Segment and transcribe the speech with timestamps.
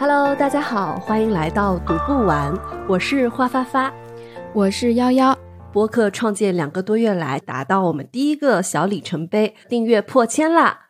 [0.00, 2.54] Hello，大家好，欢迎来到读不完，
[2.88, 3.92] 我是花发发，
[4.54, 5.38] 我是幺幺。
[5.74, 10.86] 播客创建两个多月来，达到我们第一个小里程碑，订阅破千啦。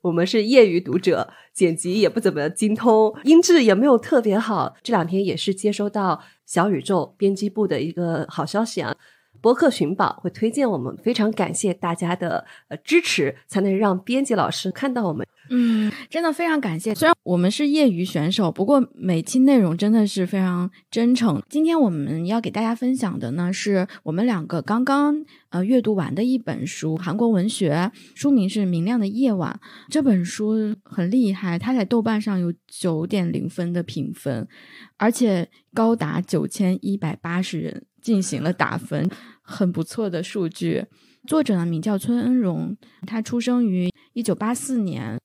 [0.00, 4.74] 我们是业余读者，剪辑也不怎么精通，音质也没有特别好。
[4.82, 8.96] 这两天也是接收到小宇宙编辑部的一个好消息啊。
[9.44, 15.26] 博客寻宝会推荐我们，非常感谢大家的呃支持，才能让编辑老师看到我们。
[15.50, 16.94] 嗯，真的非常感谢。
[16.94, 21.42] 虽然我们是业余选手，不过每期内容真的是非常真诚。
[21.50, 29.60] 今天我们要给大家分享的呢，是我们两个刚刚呃阅读完的一本书，韩国文学，书名是《明亮的夜晚》。
[29.90, 34.48] 这本书很厉害，它在豆瓣上有九点零分的评分，
[34.96, 39.10] 而且高达九千一百八十人进行了打分。
[39.44, 40.86] 很不错的数据。
[41.28, 42.76] 作者呢名叫崔恩荣，
[43.06, 45.18] 他出生于一九八四年。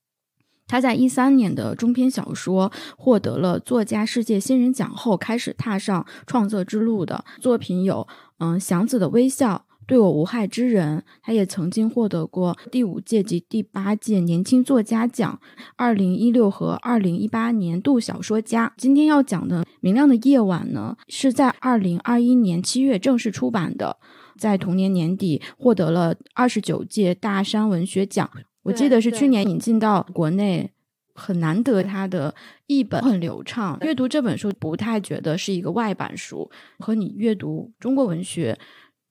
[0.68, 9.56] 他在一三年的中篇小说获得了作家世界新人奖后，开始踏上创作之路的作品有：嗯，《祥子的微笑》、
[9.90, 11.00] 《对我无害之人》。
[11.24, 15.40] 他也曾经获得过第五届及第八届年轻作家奖，
[15.76, 18.72] 二零一六和二零一八年度小说家。
[18.78, 23.98] 今天要讲的《明亮的夜晚》呢，是在二零二一年七月正式出版的。
[24.38, 28.30] 在同年年底获得了二十九届大山文学奖，
[28.64, 30.72] 我记得是去年引进到国内，
[31.14, 32.34] 很难得他的
[32.68, 33.78] 译本很流畅。
[33.82, 38.58] 阅读这本书不太觉得是一个外版书，和你阅读中国文学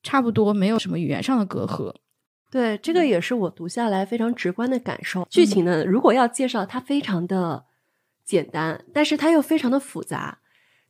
[0.09, 1.95] 差不多，没有什么语言上的隔阂。
[2.51, 5.27] 对，这个也是我读下来非常直观的感受。
[5.29, 7.67] 剧情呢，如果要介绍，它非常的
[8.25, 10.39] 简单，但是它又非常的复杂。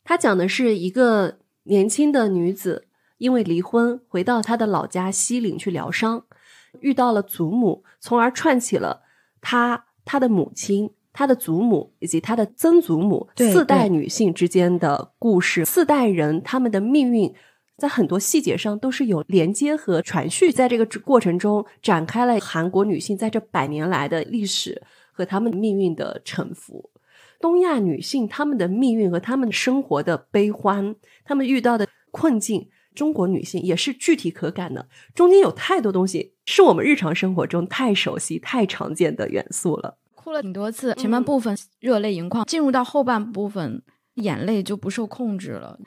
[0.04, 2.84] 它讲的是一个年轻的女子。
[3.18, 6.24] 因为离婚，回到她的老家西岭去疗伤，
[6.78, 9.02] 遇到了祖母，从而串起了
[9.40, 15.64] 她、她的母亲、她的祖母以及她的曾祖母四代女性之间的故事。
[15.64, 17.34] 四代人他们的命运，
[17.78, 26.90] 在很多细节上都是有连接和传续，在这个过程中展开了韩国女性在这百年来的历史和她们命运的沉浮。
[27.40, 32.68] 东亚女性她们的命运和她们生活的悲欢，她们遇到的困境。
[32.94, 39.98] 中国女性也是具体可感的，中间有太多东西是我们日常生活中太熟悉、太常见的元素了。
[40.16, 43.84] 哭了挺多次，前半部分热泪盈眶，进入到后半部分，
[44.14, 45.78] 眼泪就不受控制了。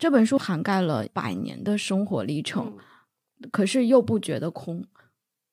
[0.00, 2.72] 这本书涵盖了百年的生活历程，
[3.52, 4.82] 可是又不觉得空，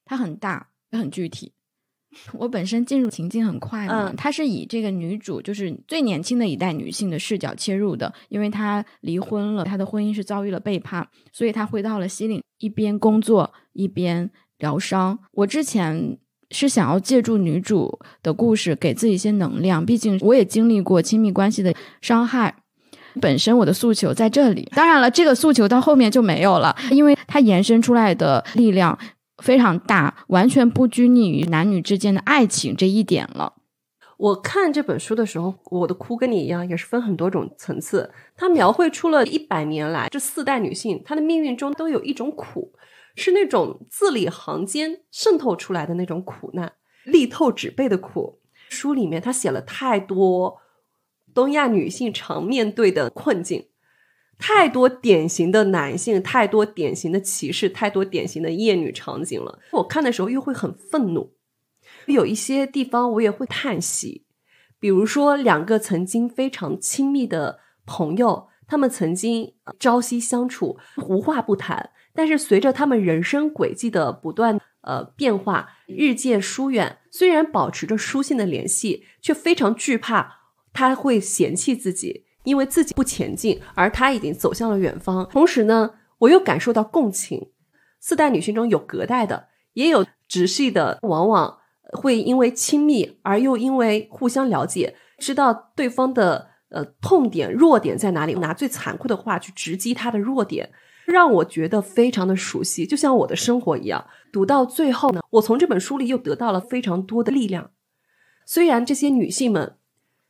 [0.05, 1.51] 它很大，也很具体。
[2.31, 15.19] 我本身进入情境很快嘛，它是以这个女主就是最年轻的一代女性的视角切入的，因为她离婚了，她的婚姻是遭遇了背叛，所以她回到了西岭，一边工作一边疗伤。
[15.33, 16.17] 我之前
[16.51, 22.63] 是想要借助女主的故事给自己一些能量，毕竟我也经历过亲密关系的伤害，
[23.17, 24.71] 本身我的诉求在这里。
[24.75, 28.97] 当然了，这个诉求到后面就没有了，因为它延伸出来的力量。
[29.43, 33.53] 非常大，完全不拘泥于男女之间的爱情这一点了。
[34.17, 38.11] 我看这本书的时候，我的哭跟你一样，也是分很多种层次。
[38.35, 42.73] 它描绘出了一百年来这四代女性她的命运中都有一种苦，
[43.13, 46.73] 是那种字里行间渗透出来的那种苦难，
[47.05, 48.39] 力透纸背的苦。
[48.69, 50.57] 书里面他写了太多
[51.37, 53.67] 东亚女性常面对的困境。
[54.39, 59.59] 太多典型的男性，太多典型的歧视，太多典型的厌女场景了。
[59.73, 61.35] 我看的时候又会很愤怒，
[62.07, 64.25] 有一些地方我也会叹息。
[64.79, 71.91] 比如说，两个曾经非常亲密的朋友，他们曾经朝夕相处，无话不谈。
[72.15, 80.36] 但是随着他们人生轨迹的不断呃变化，日渐疏远，虽然保持着书信的联系，却非常惧怕
[80.77, 82.25] 他会嫌弃自己。
[82.43, 85.27] 因为自己不前进，而他已经走向了远方。
[85.29, 87.49] 同时呢，我又感受到共情。
[87.99, 91.57] 四代女性中有隔代的，也有直系的，往往
[91.91, 100.71] 会因为亲密而又因为互相了解，知道对方的呃痛点、弱点在哪里，拿最残酷的话去直击他的弱点，
[101.05, 104.07] 让我觉得非常的熟悉，就像我的生活一样。
[104.31, 107.71] 读到最后呢，我从这本书里又得到了非常多的力量。
[108.45, 109.73] 虽然这些女性们。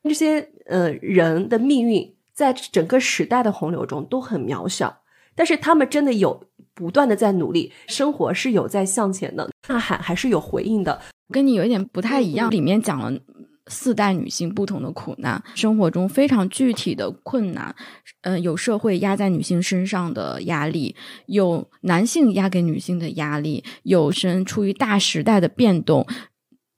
[0.08, 5.02] 这些呃人的命运，在整个时代的洪流中都很渺小，
[5.36, 6.44] 但是他们真的有
[6.74, 11.02] 不断的在努力，生活是有在向前的，呐喊还是有回应的。
[11.30, 13.20] 跟你有一点不太一样，里面讲了
[13.68, 17.76] 四代女性不同的苦难，生活中非常具体的困难，
[18.22, 20.96] 嗯，有社会压在女性身上的压力，
[21.26, 26.08] 有男性压给女性的压力，有身出于大时代的变动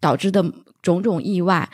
[0.01, 0.43] 导致的
[0.81, 1.69] 种种意外。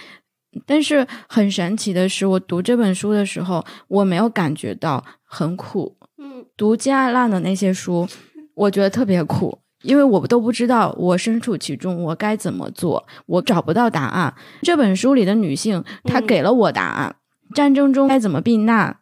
[0.66, 5.96] 但是很神奇的是，我读这本书的时候，我没有感觉到很苦。
[6.18, 8.08] 嗯，读金爱烂的那些书，
[8.54, 14.34] 我觉得特别苦，因为我都不知道我身处其中我该怎么做，我找不到答案。
[14.62, 17.16] 这本书里的女性，她给了我答案：
[17.54, 19.00] 战争中该怎么避难，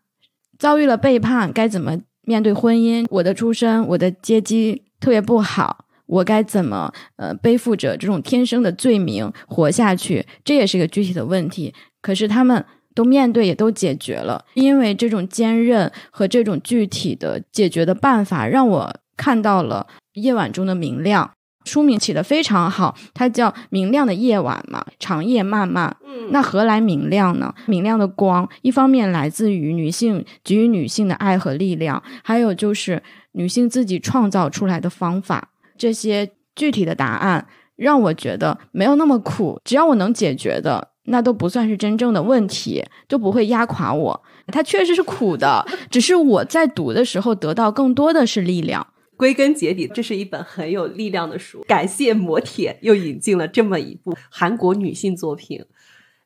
[0.58, 5.86] 遭遇了背叛该怎么面对婚姻，我的出身，我的阶级特别不好。
[6.06, 10.26] 我该怎么呃背负着这种天生的罪名活下去？
[10.44, 11.74] 这也是一个具体的问题。
[12.02, 12.64] 可是他们
[12.94, 14.44] 都面对，也都解决了。
[14.56, 21.32] 因为这种坚韧和这种具体的解决的办法，让我看到了夜晚中的明亮。
[21.66, 25.96] 书名起的非常好，它叫《明亮的夜晚》嘛，长夜漫漫。
[26.06, 27.56] 嗯，那何来明亮呢？
[27.68, 33.02] 明亮的光，一方面来自于女性给予女性的爱和力量，还有就是
[33.32, 35.52] 女性自己创造出来的方法。
[35.78, 44.24] 这些具体的答案让我觉得没有那么苦，只要我能解决的，那都不算是真正的问题，都不会压垮我。
[44.48, 48.88] 它确实是苦的，只是我在读的时候得到更多的是力量。
[49.16, 51.64] 归根结底，这是一本很有力量的书。
[51.68, 55.66] 感谢磨铁又引进了这么一部韩国女性作品。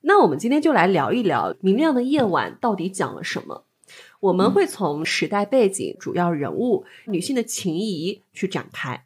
[0.00, 3.64] 那我们今天就来聊一聊《明亮的夜晚》到底讲了什么。
[4.20, 9.04] 我们会从时代背景、主要人物、女性的情谊去展开。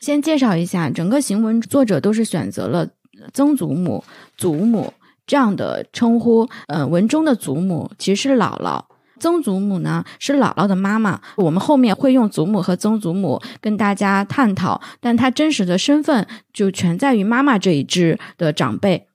[0.00, 2.88] 先介绍一下，整个行文作者都是选择了
[3.32, 4.04] 曾祖母、
[4.36, 4.92] 祖母
[5.26, 6.48] 这样的称呼。
[6.68, 8.84] 呃，文中的祖母其实是姥姥，
[9.18, 11.20] 曾祖母呢是姥姥的妈妈。
[11.36, 19.08] 我们后面会用祖母和曾祖母跟大家探讨，但她真实的身份就全在于妈妈这一支的长辈。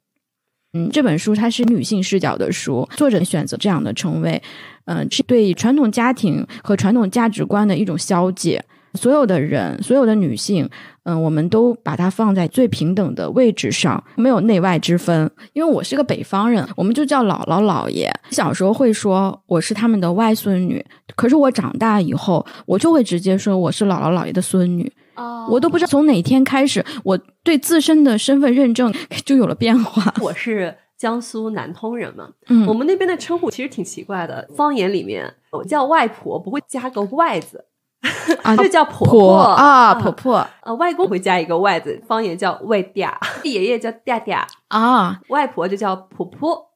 [0.74, 4.41] 嗯，这本书它是女性视角的书，作者选择这样的称谓，
[4.85, 8.65] 嗯，是对传统家庭和传统价值观的一种消解。
[8.95, 10.69] 所有的人，所有的女性，
[11.04, 15.30] 嗯，我们都把它放在最平等的位置上，没有内外之分。
[15.54, 18.12] 因为我是个北方人，我们就叫姥姥姥爷。
[18.30, 20.86] 小时候会说我是他们的外孙女，
[21.16, 24.92] 可是我长大以后，我就会直接说我是姥姥姥爷的孙女。
[25.16, 28.92] 哦我都不知道从哪天开始，我对自身的身份认证
[29.25, 30.13] 就有了变化。
[30.22, 37.66] 我是江苏南通人嘛，嗯我们那边的称呼其实挺奇怪的，方言里面我叫外婆不会加个外字，
[38.44, 43.12] 啊 就叫婆婆啊，婆婆呃，外公会加一个外字，方言叫外嗲，
[43.44, 46.70] 爷爷叫嗲嗲，啊，外婆就叫婆婆。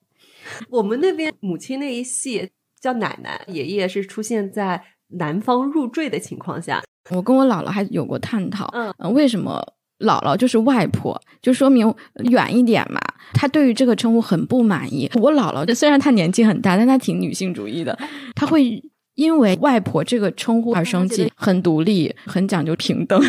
[0.69, 4.81] 我们那边母亲那一系叫奶奶，爷爷是出现在
[5.17, 6.81] 男方入赘的情况下。
[7.09, 9.61] 我跟我姥姥还有过探讨，嗯呃为什么
[9.99, 11.93] 姥姥就是外婆，就说明
[12.29, 12.99] 远一点嘛。
[13.33, 15.09] 她对于这个称呼很不满意。
[15.15, 17.97] 我姥姥虽然她年纪很大，但她挺女性主义的，
[18.35, 18.81] 她会
[19.17, 23.19] 因为外婆这个称呼而生气，很独立，很讲究平等。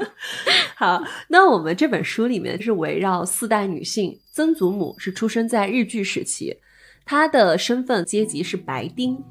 [0.74, 6.56] 好，那我们这本书里面是围绕四代女性，曾祖母是出生在日据时期，
[7.04, 9.22] 她的身份阶级是白丁。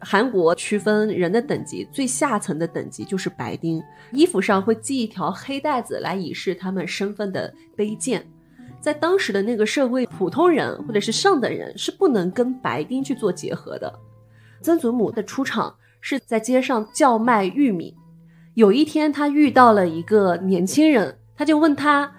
[0.00, 3.82] 韩国区分人的等级，最下层的等级就是白丁，
[4.12, 8.26] 衣服上会系一条黑带子来以示他们身份的卑贱。
[8.80, 13.92] 在当时的那个社会，普通人或者是上等人是不能跟白丁去做结合的。
[14.64, 17.94] 曾祖母的出场是在街上叫卖玉米，
[18.54, 22.10] 有一天，他遇到了一个年轻人，他就问他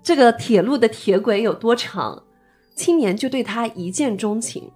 [0.00, 2.22] 这个铁路的铁轨有多长，
[2.76, 4.70] 青年就对他一见钟情。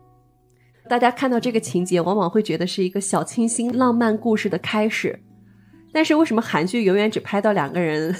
[0.88, 5.22] 大家看到这个情节，往往会觉得是一个小清新浪漫故事的开始。
[5.92, 8.12] 但是为什么韩剧永远只拍到两个人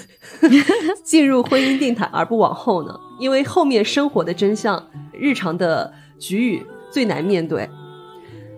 [1.03, 2.97] 进入婚姻殿堂而不往后呢？
[3.19, 7.69] 因为后面生活的真相、日常的局域最难面对。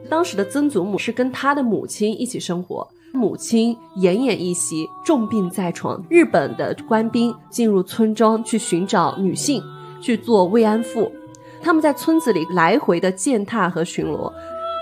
[0.09, 6.03] 当时的曾祖母是跟她的母亲一起生活，母亲奄奄一息，重病在床。
[6.09, 9.61] 日本的官兵进入村庄去寻找女性，
[10.01, 11.11] 去做慰安妇。
[11.61, 14.31] 他们在村子里来回的践踏和巡逻，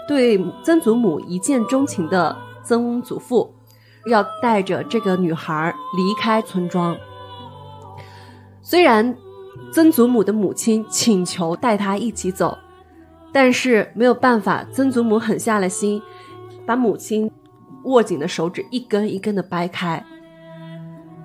[0.08, 3.51] 对曾祖母一见钟情的曾祖父，
[4.08, 6.96] 要带着这个女孩离开村庄。
[8.62, 9.15] 虽然
[9.72, 12.58] 曾祖母的母亲请求带她一起走，
[13.36, 16.01] 但是没有办法，曾祖母狠下了心，
[16.65, 17.30] 把母亲
[17.84, 20.01] 握紧的手指一根一根的掰开，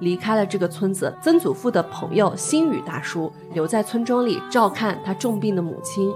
[0.00, 1.16] 离开了这个村子。
[1.22, 6.12] 曾祖父的朋友星宇大叔留在村庄里照看他重病的母亲，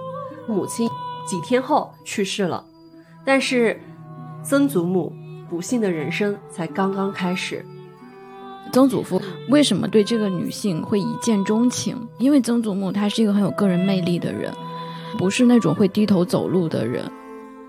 [0.49, 0.91] 母亲
[1.25, 2.65] 几天后去世了，
[3.25, 3.81] 但是
[4.43, 5.13] 曾祖母
[5.49, 7.65] 不幸的人生才刚刚开始。
[8.73, 12.09] 曾祖父为什么对这个女性会一见钟情？
[12.19, 14.53] 因为曾祖母她是一个很有个人魅力的人，
[15.19, 17.11] 不是那种会低头走路的人。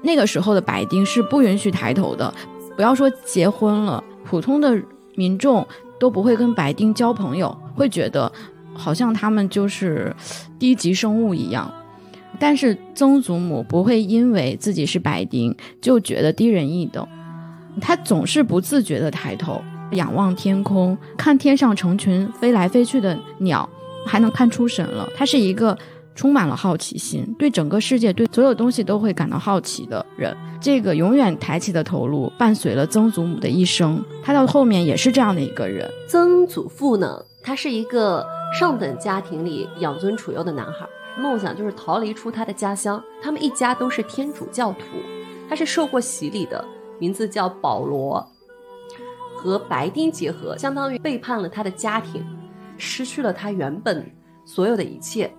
[0.02, 2.34] 那个时候的白丁是不允许抬头的，
[2.76, 4.80] 不要说结婚了，普通的
[5.16, 5.66] 民众
[6.00, 8.32] 都不会跟白丁交朋友，会觉得
[8.74, 10.16] 好像他们就是
[10.60, 11.74] 低级生物一样。
[12.38, 17.08] 但是曾祖母不会因为自己是白丁就觉得低人一等，
[17.80, 19.62] 她总是不自觉的抬头
[19.92, 23.68] 仰望天空，看天上成群飞来飞去的鸟，
[24.06, 25.10] 还能看出神了。
[25.16, 25.78] 她是一个
[26.16, 30.36] 充满了好奇心，对整个世界、对所有东西都会感到好奇的人。
[30.62, 35.88] 这个永远抬起的头颅伴随了曾祖母的一生，他到后面也是这样的一个人。
[36.08, 38.26] 曾祖父呢，他是一个
[38.58, 40.88] 上等家庭里养尊处优的男孩。
[41.18, 43.02] 梦想就是逃离出他的家乡。
[43.22, 44.98] 他们一家都是天主教徒，
[45.48, 46.66] 他是受过洗礼的，
[47.00, 48.26] 名字叫保罗。
[49.38, 52.26] 和白丁结合，相当于背叛了他的家庭，
[52.78, 54.10] 失去了他原本
[54.44, 55.32] 所有的一切。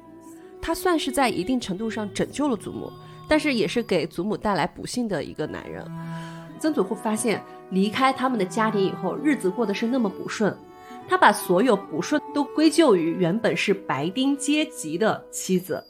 [0.67, 2.93] 他算是在一定程度上拯救了祖母，
[3.29, 5.87] 但是也是给祖母带来不幸的一个男人。
[6.59, 10.53] 曾祖父发现离开他们的家庭以后，日子过得是那么不顺。
[11.09, 15.85] 他把所有不顺都归咎于原本是白丁阶级的妻子，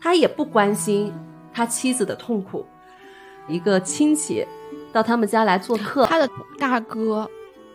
[0.00, 1.12] 他也不关心
[1.52, 2.64] 他妻子的痛苦。
[3.48, 4.46] 一个亲戚
[4.92, 7.28] 到他们家来做客，他的大哥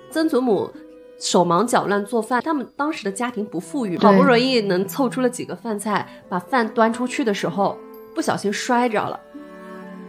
[0.10, 0.72] 曾祖母
[1.20, 7.78] 手忙脚乱做饭，他们当时的家庭不富裕，好不容易能凑出了几个饭菜，把饭端出去的时候
[8.14, 9.20] 不小心摔着了，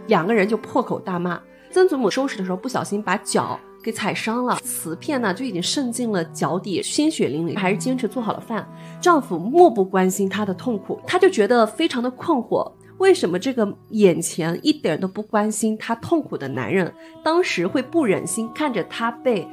[0.07, 1.39] 两个人就破口大骂。
[1.71, 3.59] 曾祖母收拾的时候不小心把脚。
[3.81, 8.67] 给踩伤了，瓷片呢就已经渗进了脚底，鲜血淋漓，还是坚持做好了饭。
[8.99, 19.47] 丈夫漠不关心她的痛苦，她就觉得非常的困惑，为什么这个眼前一点都不关心她痛苦的男人，当时会不忍心看着她被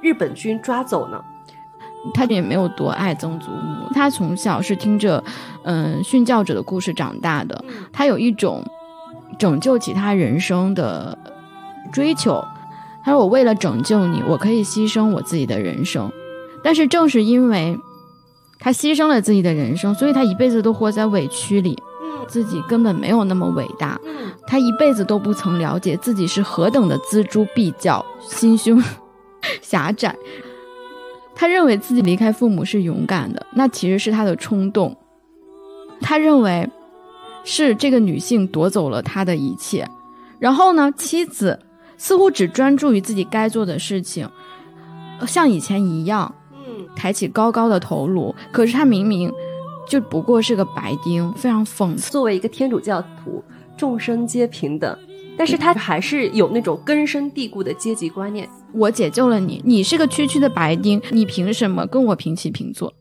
[0.00, 1.20] 日本军抓走呢？
[2.14, 5.22] 他也没有多爱曾祖母，他从小是听着
[5.64, 8.64] 嗯殉教者的故事长大的，他有一种
[9.38, 11.18] 拯救其他人生的
[11.92, 12.44] 追求。
[13.02, 16.10] 他说：“我为了拯救你，我可以牺牲我自己的人生。
[16.62, 17.78] 但是正是因为，
[18.58, 21.76] 他牺牲了自己的人生，所以他一辈子都活在委屈里。
[22.28, 24.00] 自己根本没有那么伟大。
[24.48, 28.82] 他一辈子都不曾了解自己是何等的锱铢必较、心胸
[29.66, 30.14] 狭窄。
[31.34, 34.96] 他认为自己离开父母是勇敢的，那其实是他的冲动。
[36.00, 36.68] 他认为
[37.44, 39.88] 是这个女性夺走了他的一切。
[40.38, 41.58] 然后呢，妻子。”
[41.98, 44.28] 似乎只专注于自己该做的事情，
[45.26, 48.34] 像以前一样，嗯，抬起高高的头颅。
[48.52, 49.32] 可是他明明
[49.88, 52.10] 就不过是个白丁，非常讽刺。
[52.10, 53.42] 作为一个天主教徒，
[53.78, 54.94] 众生皆平等，
[55.36, 58.48] 但是他还是有那种根深蒂固的阶级观念。
[58.72, 62.92] 我解救了你，你是个区区的白丁，你凭什么跟我平起平坐？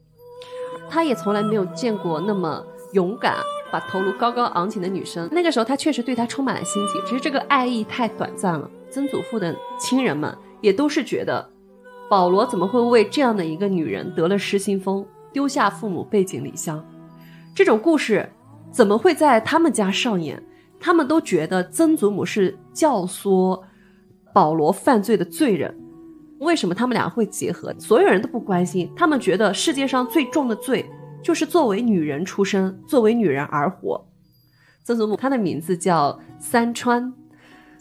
[0.89, 2.63] 他也从来没有见过那么
[2.93, 3.35] 勇敢。
[3.71, 8.69] 把头颅高高昂起的女生，那个时候他确实对她充满了欣喜，只是这个爱意太短暂了。
[8.89, 11.49] 曾祖父的亲人们也都是觉得，
[12.09, 16.81] 保罗怎么会为这样的一个女人得了失心疯，丢下父母背井离乡？
[17.53, 18.31] 这种故事
[18.71, 20.41] 怎么会在他们家上演？
[20.79, 23.61] 他们都觉得曾祖母是教唆
[24.33, 25.75] 保罗犯罪的罪人。
[26.39, 27.73] 为什么他们俩会结合？
[27.79, 30.85] 所有人都不关心，他们觉得世界上最重的罪。
[31.23, 34.05] 就是作为女人出生，作为女人而活。
[34.83, 37.11] 曾祖母她的名字叫三川，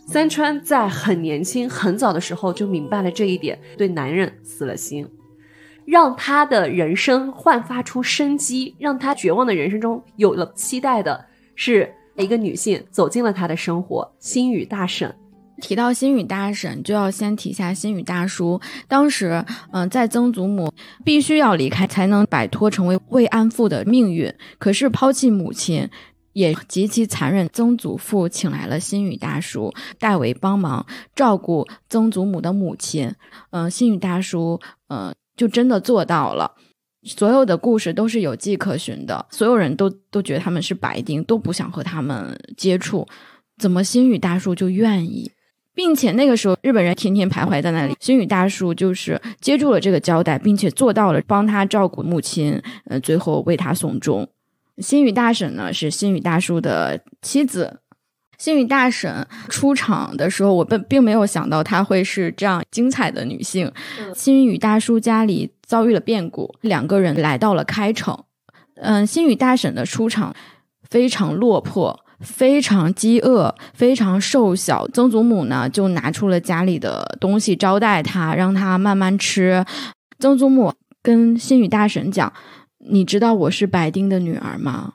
[0.07, 5.07] 三川在很年轻、很早的时候就明白了这一点，对男人死了心，
[5.85, 15.14] 让他的人生焕发出生机，让他绝望的人生中有了期待的是一个女性走进了他的生活，心语大婶。
[15.61, 18.61] 提到心雨大婶，就要先提下心雨大叔。
[18.88, 20.73] 当时，嗯，在曾祖母
[21.04, 24.35] 必须要离开，才能摆脱成为慰安妇的命运。
[24.59, 25.88] 可是抛弃母亲
[26.33, 27.49] 也极其残忍。
[27.52, 33.14] 曾祖父请来了心雨大叔代为帮忙照顾曾祖母的母亲。
[33.50, 36.56] 嗯，心雨大叔，嗯，就真的做到了。
[37.04, 43.06] 所有的故事都是有迹可循的，所有人都都觉得他们是白丁，都不想和他们接触。
[43.58, 45.30] 怎么新宇大叔就愿意？
[45.75, 47.94] 并且那个时候，日本人天天徘徊在那里。
[48.00, 54.28] 星宇大叔就是接住了这个交代，并且做到了帮他照顾母亲，呃，最后为他送终。
[54.78, 57.80] 星宇大婶呢是星宇大叔的妻子。
[58.38, 63.71] 星宇大婶出场的时候，我并并没有想到她会是这样精彩的女性。
[64.14, 68.25] 星宇大叔家里遭遇了变故，两个人来到了开城。
[68.76, 70.35] 嗯，星宇大婶的出场
[70.88, 72.00] 非常落魄。
[72.21, 74.88] 非常饥饿，非常瘦小。
[74.88, 79.62] 曾祖母呢，就拿出了家里的东西招待他，让他慢慢吃。
[80.19, 80.73] 曾祖母
[81.03, 82.33] 跟心语大婶讲
[82.88, 84.95] ：“你知道我是白丁的女儿吗？”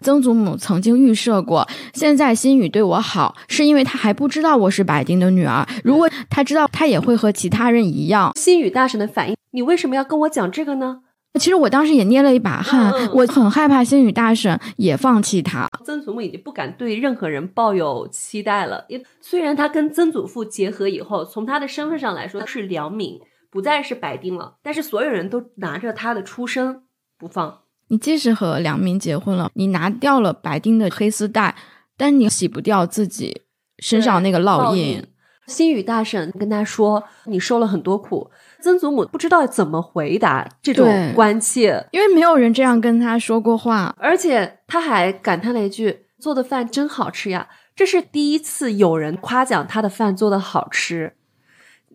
[0.00, 5.66] 曾祖母曾经预设过，现在心雨对我好，是因为他还不知道我是白丁的女儿。
[5.82, 8.32] 如果他知道，他也会和其他人一样。
[8.36, 11.00] 心雨大婶的反应：“你为什么要跟我讲这个呢？
[11.34, 15.68] 其实我当时也捏了一把汗，我很害怕心雨大婶也放弃他。
[15.84, 18.86] 曾祖母已经不敢对任何人抱有期待了。
[18.88, 26.82] 因虽然他跟曾祖父结合以后，从他的身份上来说是良民，不再是白丁了，但是所有人都拿着他的出身
[27.18, 27.58] 不放。
[27.88, 31.54] 你即使和良民结婚了，你拿掉了白丁的黑丝带，
[31.96, 33.42] 但你洗不掉自己
[33.78, 35.02] 身上那个烙印。
[35.46, 38.30] 新宇大婶跟他说：“你受了很多苦。”
[38.60, 43.94] 曾祖母不知道怎么回答这种关切，因为没有人这样跟他说过话。
[43.98, 51.14] 而且他还感叹了一句：“做的饭真好吃呀！”这是第一次有人夸奖他的饭做的好吃。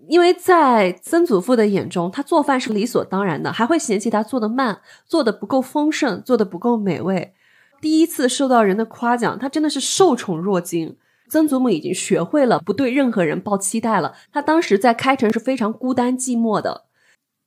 [0.08, 7.34] 因为在曾祖父的眼中，他做饭是理所当然的，还会嫌弃他做的慢，做的不够丰盛，做的不够美味。
[7.82, 10.98] 第一次受到人的夸奖，他真的是受宠若惊。
[11.30, 14.14] 曾祖母已经学会了不对任何人抱期待了。
[14.32, 16.86] 他当时在开城是非常孤单寂寞的，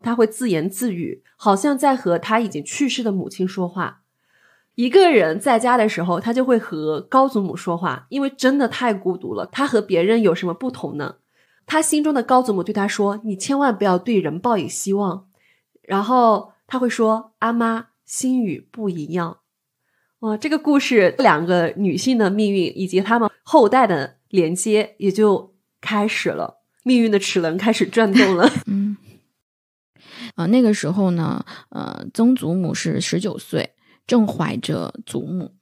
[0.01, 4.03] 他会自言自语，好像在和他已经去世的母亲说话。
[4.75, 9.47] 一个人在家的时候，他就会和高祖母说话，因为真的太孤独了。
[9.47, 11.17] 他和别人有什么不同呢？
[11.66, 15.28] 他心中的高祖母对他说：“你千万不要对人抱以希望。”
[15.82, 19.38] 然后他会说：“阿妈，心语不一样。”
[20.20, 28.50] 哇，这个故事两个女性的命运以及她们后代的连接也就开始了，命运的齿轮开始转动了。
[28.66, 28.96] 嗯，
[30.37, 33.75] 呃，那个时候呢，呃，曾祖母是十九岁，
[34.06, 35.54] 正怀着祖母。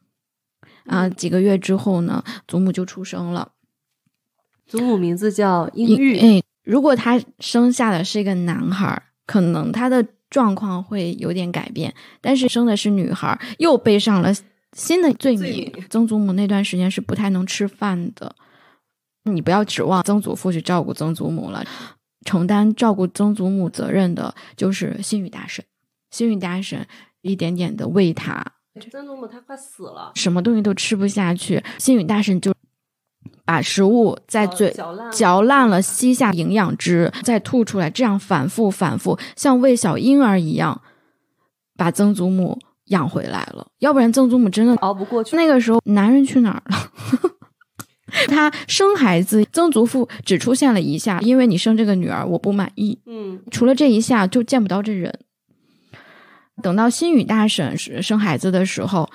[0.87, 3.54] 啊、几个月之后呢，祖母就出生了。
[4.67, 11.95] 祖母名字叫英玉，哎，如果他生下的是一个男孩儿，可能他的状况会有点改变。
[12.21, 14.35] 但是生的是女孩儿，又背上了
[14.73, 15.85] 新的罪罪名名。
[15.91, 18.35] 曾祖母那段时间是不太能吃饭的，
[19.25, 21.65] 你不要指望曾祖父去照顾曾祖母了，
[22.25, 25.65] 承担照顾曾祖母责任的就是新宇大婶。
[26.11, 26.87] 新宇大婶
[27.23, 28.45] 一点点的喂他，
[28.91, 32.55] 曾祖母她快死了，什么东西都吃不下去，新宇大婶就
[33.45, 40.81] 把食物在嘴嚼烂了嚼烂了，吸下营养汁，再吐出来，这样反复反复，像喂小婴儿一样，
[41.77, 43.67] 把曾祖母养回来了。
[43.79, 45.37] 要不然曾祖母真的熬不过去。
[45.37, 46.91] 那个时候男人去哪儿了？
[48.29, 55.13] 他生孩子，曾祖父只出现了一下，因为你生这个女儿我不满意，嗯，除了这一下就见不到这人。
[56.63, 59.11] 等到新宇大婶是生孩子的时候，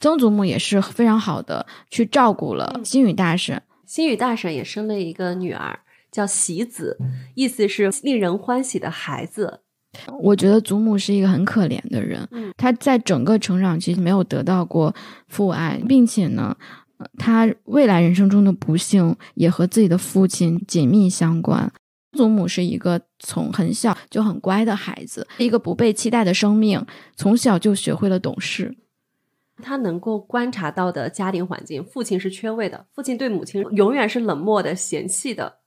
[0.00, 3.62] 曾祖母也是非常好的去照顾了新宇大婶。
[3.86, 5.78] 新宇大婶也生了一个女儿，
[6.10, 6.98] 叫喜子，
[7.34, 9.60] 意思是令人欢喜的孩子。
[10.18, 14.94] 我觉得祖母是一个很可怜的人，嗯她在整个成长期没有得到过
[15.28, 16.54] 父爱，并且呢，
[16.98, 21.72] 呃她未来人生中的不幸也和自己的父亲紧密相关。
[22.12, 28.76] 祖母是一个从很小就很乖的孩子，一个不被期待的生命，从小就学会了懂事。
[29.62, 35.58] 他能够观察到的家庭环境，父亲是缺位的，父亲对母亲永远是冷漠的、嫌弃的。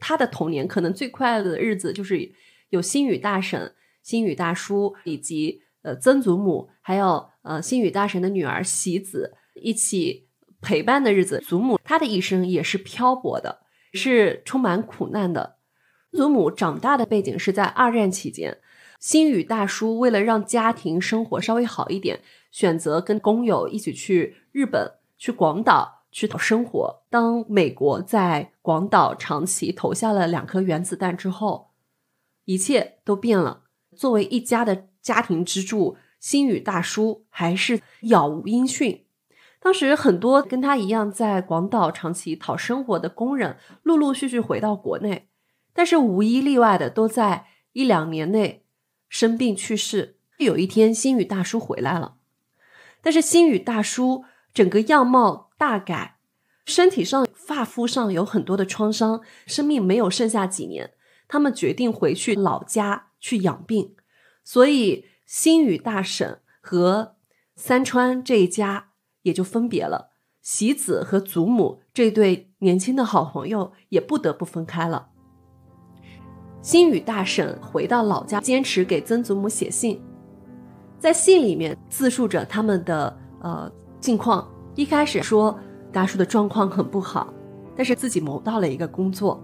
[0.00, 2.32] 他的童年可能最快乐的日子就是
[2.70, 10.28] 有星宇大婶、星宇大叔以及呃曾祖母，还有呃星宇大婶的女儿喜子一起
[10.60, 11.42] 陪伴的日子。
[11.46, 13.62] 祖母她的一生也是漂泊的，
[13.92, 15.56] 是充满苦难的。
[16.12, 18.58] 祖母长大的背景是在二战期间，
[18.98, 27.02] 星宇大叔为了让家庭生活稍微好一点，选择跟工友一起去日本、去广岛去讨生活。
[27.10, 31.70] 当美国在广岛长崎投下了两颗原子弹之后，
[32.44, 33.64] 一切都变了。
[33.96, 39.04] 作为一家的家庭支柱，星宇大叔还是杳无音讯。
[39.60, 45.28] 当时很多跟他一样在广岛长崎讨生活的工人，陆陆续续回到国内，
[45.72, 48.64] 但是无一例外的都在一两年内
[49.08, 50.18] 生病去世。
[50.38, 52.17] 有一天，星宇大叔回来了，
[53.08, 56.18] 但是星宇大叔整个样貌大改，
[56.66, 60.92] 身体上、发肤上有很多的创伤，生命没有剩下几年。
[61.26, 63.96] 他们决定回去老家去养病，
[64.44, 67.16] 所以星宇大婶和
[67.56, 68.90] 三川这一家
[69.22, 70.10] 也就分别了。
[70.42, 75.08] 喜子和祖母这对年轻的好朋友也不得不分开了。
[76.60, 79.98] 星宇大婶回到老家，坚持给曾祖母写信，
[80.98, 84.46] 在信里面自述着他们的呃近况。
[84.74, 85.58] 一开始说
[85.92, 87.32] 大叔的状况很不好，
[87.76, 89.42] 但是自己谋到了一个工作，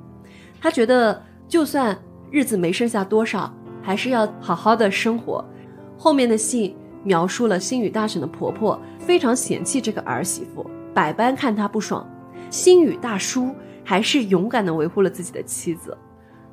[0.61, 1.97] 他觉得就算
[2.31, 5.45] 日子没剩下多少，还是要好好的生活。
[5.99, 12.09] 后面的信描述了星宇大婶的婆婆非常嫌弃这个儿媳妇，百般看她不爽。
[12.51, 15.97] 星宇大叔还是勇敢的维护了自己的妻子，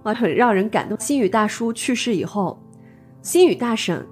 [0.03, 0.99] 哇，很让人感动。
[0.99, 2.59] 星宇大叔去世以后，
[3.21, 4.03] 星宇大婶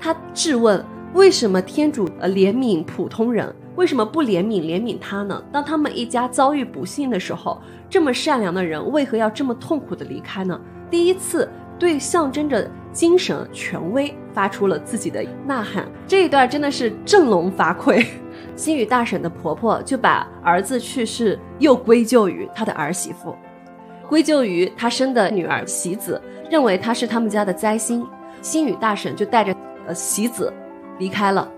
[0.00, 0.84] 他质问：
[1.14, 5.42] 为什么天主呃怜悯普通人，为什么不怜悯怜悯他呢？
[5.52, 10.60] 当他们一家遭遇不幸的时候，这么善良的人为何要这么痛苦的离开呢？
[10.90, 18.04] 第一次对象征着精神权威发出了自己的呐喊，这一段真的是振聋发聩。
[18.54, 23.34] 心语大婶的婆婆就把儿子去世又归咎于她的儿媳妇，
[24.08, 28.06] 归咎于她生的女儿喜子，认为她是他们家的灾星。
[28.40, 29.54] 心语大婶就带着
[29.88, 30.52] 呃喜子
[30.98, 31.50] 离开了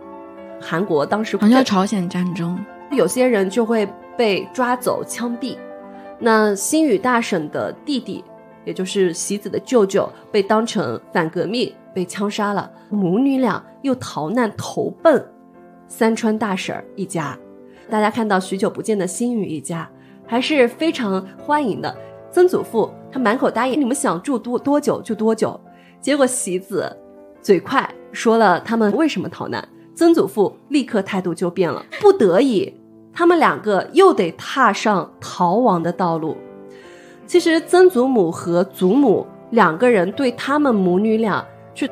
[0.61, 1.05] 韩国。
[1.05, 2.59] 当时好像朝鲜战争，
[2.93, 5.59] 有些人就会被抓走枪毙。
[6.19, 8.25] 那新宇大婶的弟弟，
[8.65, 12.71] 也就是喜子的舅舅，被当成反革命被枪杀了。
[12.89, 15.27] 母女俩又逃难投奔。
[15.89, 17.37] 三川大婶儿一家，
[17.91, 19.91] 大家看到许久不见的新宇一家，
[20.27, 21.97] 还是非常欢迎的。
[22.31, 25.59] 曾祖父他满口答应，你们想住多多久就多久。
[26.01, 26.97] 结果喜子
[27.43, 31.85] 嘴快说了他们为什么逃难，曾祖父立刻态度就变了。
[32.01, 32.75] 不得已，
[33.13, 36.37] 他们两个又得踏上逃亡的道路。
[37.27, 41.89] 其实曾祖母和祖母两个人对他们母女俩去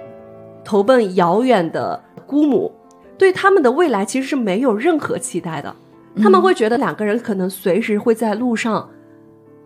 [0.65, 2.73] 投奔遥远的姑母。
[3.17, 5.75] 对他们的未来其实是没有任何期待的，
[6.23, 8.89] 他们会觉得两个人可能随时会在路上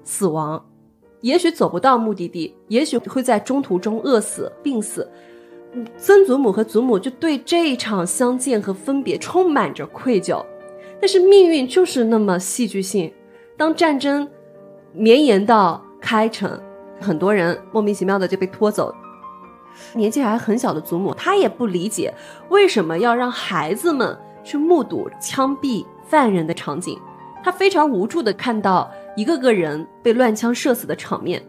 [0.04, 0.64] 死亡，
[1.20, 5.06] 也许走不到目的地，也许会在中途中饿死、病死。
[5.96, 10.44] 曾祖母和祖母就对这一场相见和分别充满着愧疚，
[11.00, 13.12] 但是命运就是那么戏剧性。
[13.56, 14.28] 当战争
[14.92, 16.60] 绵延到开城，
[17.00, 18.94] 很多人莫名其妙的就被拖走。
[19.94, 22.12] 年纪还很小的祖母，她也不理解
[22.50, 26.98] 为什么要让孩子们去目睹枪毙犯人的场景。
[27.42, 31.42] 她非常无助的看到一个个人被乱枪射死的场面，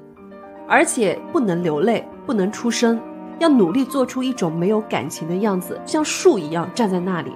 [0.67, 2.97] 而且不能流泪，不能出声，
[3.39, 7.31] 要努力做出一种没有感情的样子，像树一样站在那里。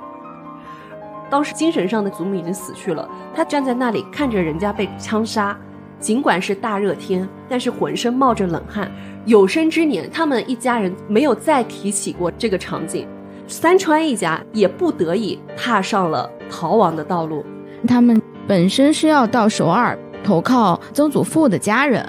[1.30, 5.58] 当时精神上的祖母已经死去了，她站在那里看着人家被枪杀，
[6.00, 8.90] 尽管是大热天，但是浑身冒着冷汗。
[9.26, 13.06] 有生之年，他们一家人没有再提起过这个场景。
[13.46, 17.46] 三川一家也不得已踏上了逃亡的道路。
[17.88, 22.06] 他们本身是要到首尔投靠曾祖父的家人，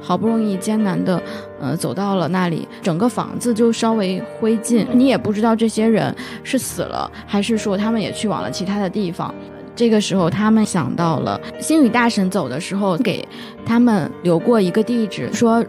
[0.00, 1.20] 好不容易艰难的，
[1.60, 4.86] 呃，走到了那里，整个房子就稍微灰烬。
[4.92, 9.34] 你也不知道这些人是死了，还是说他们也去往了其他的地方。
[9.74, 13.26] 这个时候，他们想到了星宇大神走的时候给
[13.64, 15.64] 他们留过一个地址，说。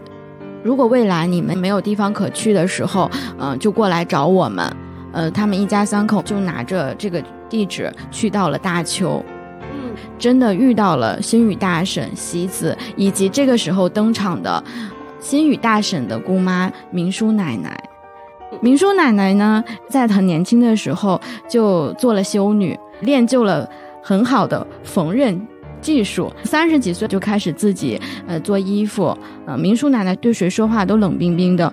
[0.62, 4.70] 如果未来你们没有地方可去的时候，嗯，就过来找我们。
[5.10, 9.24] 呃，他们一家三口就拿着这个地址去到了大邱，
[10.20, 14.62] 真的遇到了星宇大婶喜子，以及这个时候登场的
[15.18, 17.82] 星宇大婶的姑妈明叔奶奶。
[18.60, 23.66] 明叔奶奶呢，在很年轻的时候就做了修女，练就了
[24.02, 25.40] 很好的缝纫。
[25.80, 31.72] 技术三十几岁就开始自己呃做衣服，呃明叔奶奶对谁说话都冷冰冰的，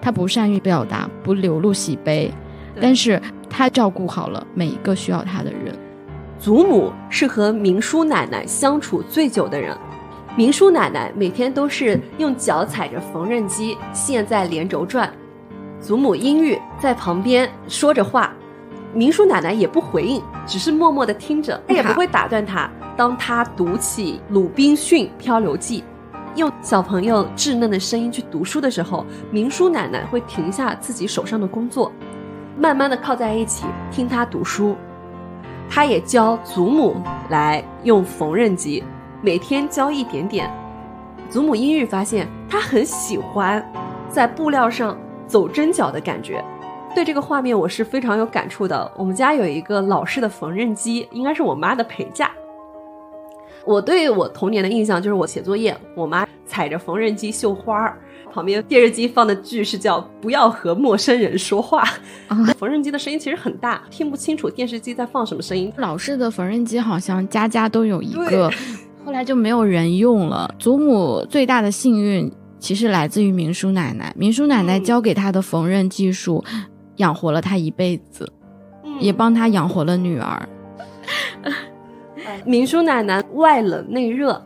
[0.00, 2.32] 她不善于表达，不流露喜悲，
[2.80, 3.20] 但是
[3.50, 5.76] 她照顾好了每一个需要她的人。
[6.44, 9.74] 祖母是和明叔奶奶相处最久的人，
[10.36, 15.10] 明叔奶奶每天都是用脚踩着缝纫机线在连轴转，
[15.80, 18.30] 祖母阴郁在旁边说着话，
[18.92, 22.70] 明叔奶奶也不回应，只是默默地听着，她也不会打断他。
[22.94, 25.80] 当他读起《鲁滨逊漂流记》，
[26.38, 31.90] 用小朋友稚嫩的声音去读书的时候，明叔奶奶会停下自己手上的工作，
[32.58, 34.76] 慢慢地靠在一起听他读书。
[35.68, 36.96] 他也教祖母
[37.30, 38.84] 来用缝纫机，
[39.20, 40.50] 每天教一点点。
[41.28, 43.64] 祖母英玉发现他很喜欢
[44.08, 44.96] 在布料上
[45.26, 46.44] 走针脚的感觉，
[46.94, 48.92] 对这个画面我是非常有感触的。
[48.96, 52.30] 我们家有一个老式的缝纫机，应该是我妈的陪嫁。
[53.64, 57.98] 我对我童年的印象就是我写作业，我妈踩着缝纫机绣花儿，
[58.34, 61.84] 旁边电视机放的剧是叫《不要和陌生人说话》。
[62.58, 65.72] 缝纫机的声音其实很大，听不清楚电视机在放什么声音。
[65.76, 68.50] 老式的缝纫机好像家家都有一个，
[69.04, 70.52] 后来就没有人用了。
[70.58, 76.42] 祖母最大的幸运其实来自于明叔奶奶，明叔奶奶教给她的缝纫技术，
[76.96, 78.28] 养活了她一辈子，
[78.98, 80.48] 也帮她养活了女儿。
[82.44, 84.44] 明叔奶奶外冷内热，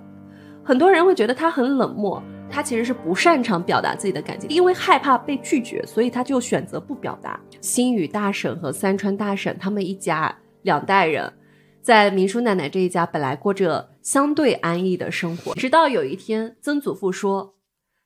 [0.62, 7.40] 很多人会觉得她很冷漠，她其实是不擅长表达自己的感情，因为害怕被拒绝，所以他就选择不表达。
[7.60, 11.32] 新宇大婶和三川大婶他们一家两代人，
[11.80, 17.54] 在明叔奶奶这一家本来过着相对安逸的生活，直到有一天曾祖父说，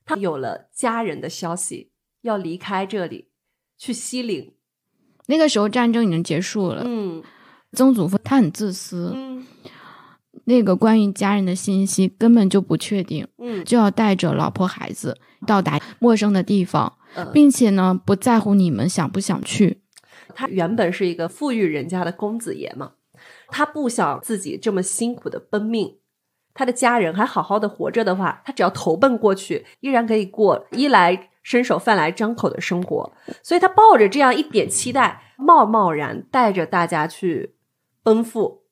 [0.05, 1.91] 他有了家人的消息，
[2.23, 3.29] 要离开这里，
[3.79, 4.53] 去西岭。
[5.27, 7.23] 那个时候战争已经结束了，嗯。
[7.75, 9.47] 曾祖父他很自私，嗯
[10.45, 19.83] 那个关于家人的信息根本就不确定，嗯就要带着老婆孩子到达陌生的地方，呃并且呢不在乎你们想不想去。
[20.35, 22.93] 他原本是一个富裕人家的公子爷嘛，
[23.49, 25.99] 他不想自己这么辛苦的奔命，
[26.55, 33.13] 他的家人还好好的活着的话，他只要投奔过去，依然可以过衣来伸手饭来张口的生活。
[33.43, 37.55] 所以他抱着这样一点期待，贸贸然带着大家去
[38.03, 38.63] 奔赴，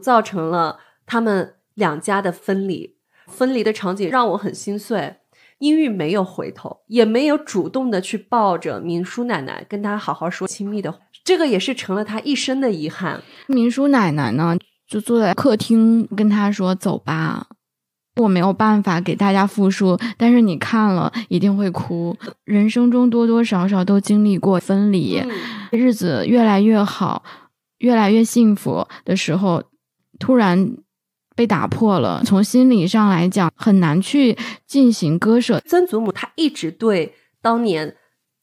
[0.00, 2.96] 造成了他们两家的分离。
[3.26, 5.16] 分离的场景让我很心碎。
[5.58, 13.22] 英玉没有回头，也没有主动的去抱着明叔奶奶跟他好好说亲密的话，这个也是成了他一生的遗憾。
[13.46, 17.46] 明叔奶奶呢，就坐在客厅跟他说：“走吧。”
[18.20, 22.16] 我没有办法给大家复述，但是你看了一定会哭。
[22.44, 25.30] 人生中多多少少都经历过分离，嗯
[25.70, 27.22] 日子越来越好，
[27.78, 29.64] 越来越幸福的时候，
[30.18, 30.76] 突然
[31.36, 32.22] 被打破了。
[32.24, 35.60] 从心理上来讲，很难去进行割舍。
[35.60, 37.94] 曾祖母她一直对当年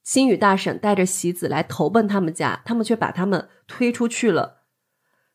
[0.04, 4.64] 星宇大婶带着喜子来投奔他们家，他们却把他们推出去了，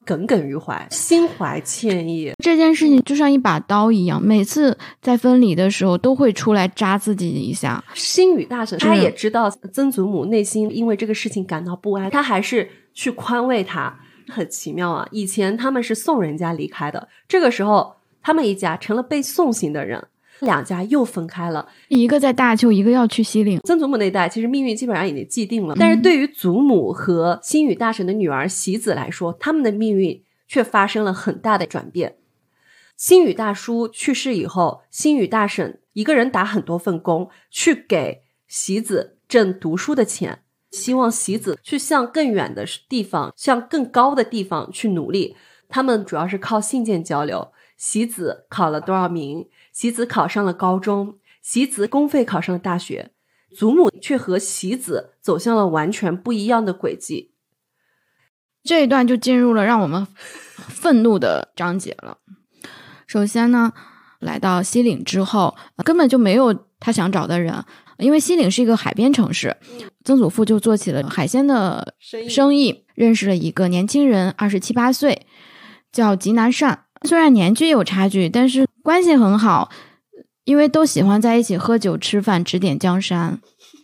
[0.05, 2.33] 耿耿于怀，心怀歉意。
[2.43, 7.83] 这件事情就像一把刀一样，每次在分离的时候都会出来扎自己一下。
[7.95, 13.99] 星宇大婶她也知道曾祖母内心因为这个事情感到不安，她还是去宽慰她。
[14.31, 15.09] 很奇妙啊！
[15.11, 20.07] 以前他们是送人家离开的，这个时候他们一家成了被送行的人，
[20.41, 21.69] 两家又分开了。
[21.89, 23.61] 一个在大邱，一个要去西岭。
[23.65, 32.17] 曾祖母那一代其实命运基本上已经既定了，但是对于祖母和新宇大婶的女儿喜子来说，他们的命运却发生了很大的转变。
[32.97, 45.37] 新宇大叔去世以后，新宇大婶一个人打很多份工，去给喜子挣读书的钱，希望席子去向更远的地方、向更高的地方去努力。
[45.69, 47.53] 他们主要是靠信件交流。
[47.77, 49.49] 席子考了多少名？
[49.73, 53.13] 席子考上了高中，席子公费考上了大学。
[53.57, 57.33] 祖母却和席子走向了完全不一样的轨迹。
[58.63, 60.07] 这一段就进入了让我们
[60.57, 62.19] 愤怒的章节了。
[63.07, 63.73] 首先呢，
[64.19, 67.65] 来到西岭之后，根本就没有他想找的人，
[67.97, 69.57] 因为西岭是一个海边城市。
[70.05, 71.95] 曾祖父就做起了海鲜的
[72.29, 75.27] 生意，认识了一个年轻人，二十七八岁，
[75.93, 76.85] 叫吉南善。
[77.07, 79.71] 虽然年纪有差距，但是关系很好，
[80.45, 83.39] 因为都喜欢在一起喝酒、吃饭、指点江山，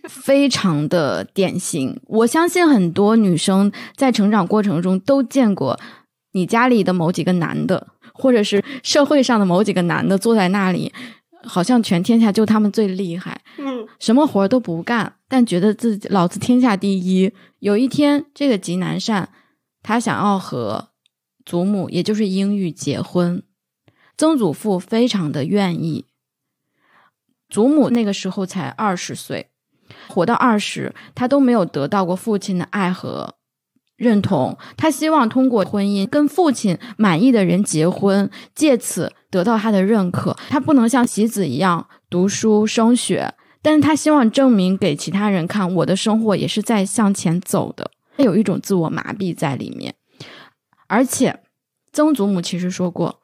[0.09, 2.01] 非常的典型。
[2.07, 5.79] 我相信很多女生在成长过程中都见过
[6.33, 10.93] 你家里的某几个男的，或者是社会上的某几个男的坐在那里，
[11.45, 17.33] 好像全天下就他们最厉害，嗯，什么活儿都不干，但觉得自己老子天下第一。
[17.59, 19.31] 有一天，这个吉南善
[19.83, 20.89] 他想要和
[21.45, 23.43] 祖母，也就是英玉结婚，
[24.17, 26.07] 曾祖父非常的愿意。
[27.49, 29.51] 祖母那个时候才二十岁，
[30.09, 33.37] 活到二十，她都没有得到过父亲的爱和
[34.05, 34.57] 认同。
[34.77, 40.37] 他希望通过婚姻跟父亲满意的人结婚，借此得到他的认可。
[40.51, 47.91] 他不能像喜子一样读书升学，但是他希望证明给其他人看，我的生活也是在向前走的。
[48.17, 49.95] 他有一种自我麻痹在里面。
[50.87, 51.41] 而且，
[51.93, 53.21] 曾祖母其实说过，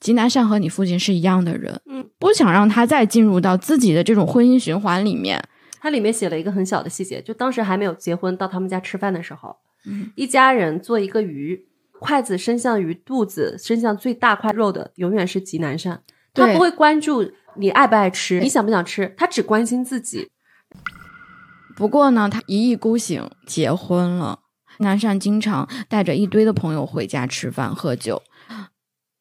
[0.00, 5.42] 吉南善和你父亲是一样的人，嗯，不想让他再进入到自己的这种婚姻循环里面。
[5.80, 9.54] 它里面写了一个很小的细节，就当时还没有结婚，到他们家吃饭的时候，
[9.86, 11.66] 嗯一家人做一个鱼，
[12.00, 20.30] 筷子伸向鱼肚子，伸向最大块肉的永远是吉南善，他不会关注你爱不爱吃，你想不想吃，他只关心自己。
[21.76, 24.40] 不过呢，他一意孤行结婚了。
[24.78, 28.22] 南善经常带着一堆的朋友回家吃饭喝酒，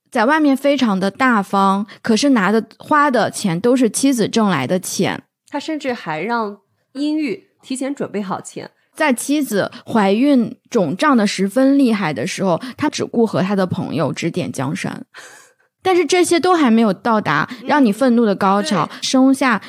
[0.09, 5.23] 在外面非常的大方，可是拿的花的钱都是妻子挣来的钱。
[5.47, 6.61] 他甚至还让
[6.93, 15.05] 英玉提前准备好钱，在妻子怀孕肿胀的十分厉害的时候，他只顾和他的朋友指点江山。
[15.81, 18.89] 但是这些都还没有到达让你愤怒的高潮。
[19.01, 19.61] 生下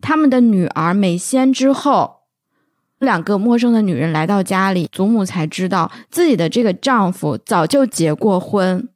[0.00, 2.16] 他们的女儿美仙之后，
[2.98, 8.88] 两个陌生的女人来到家里，祖母才知道自己的这个丈夫早就结过婚，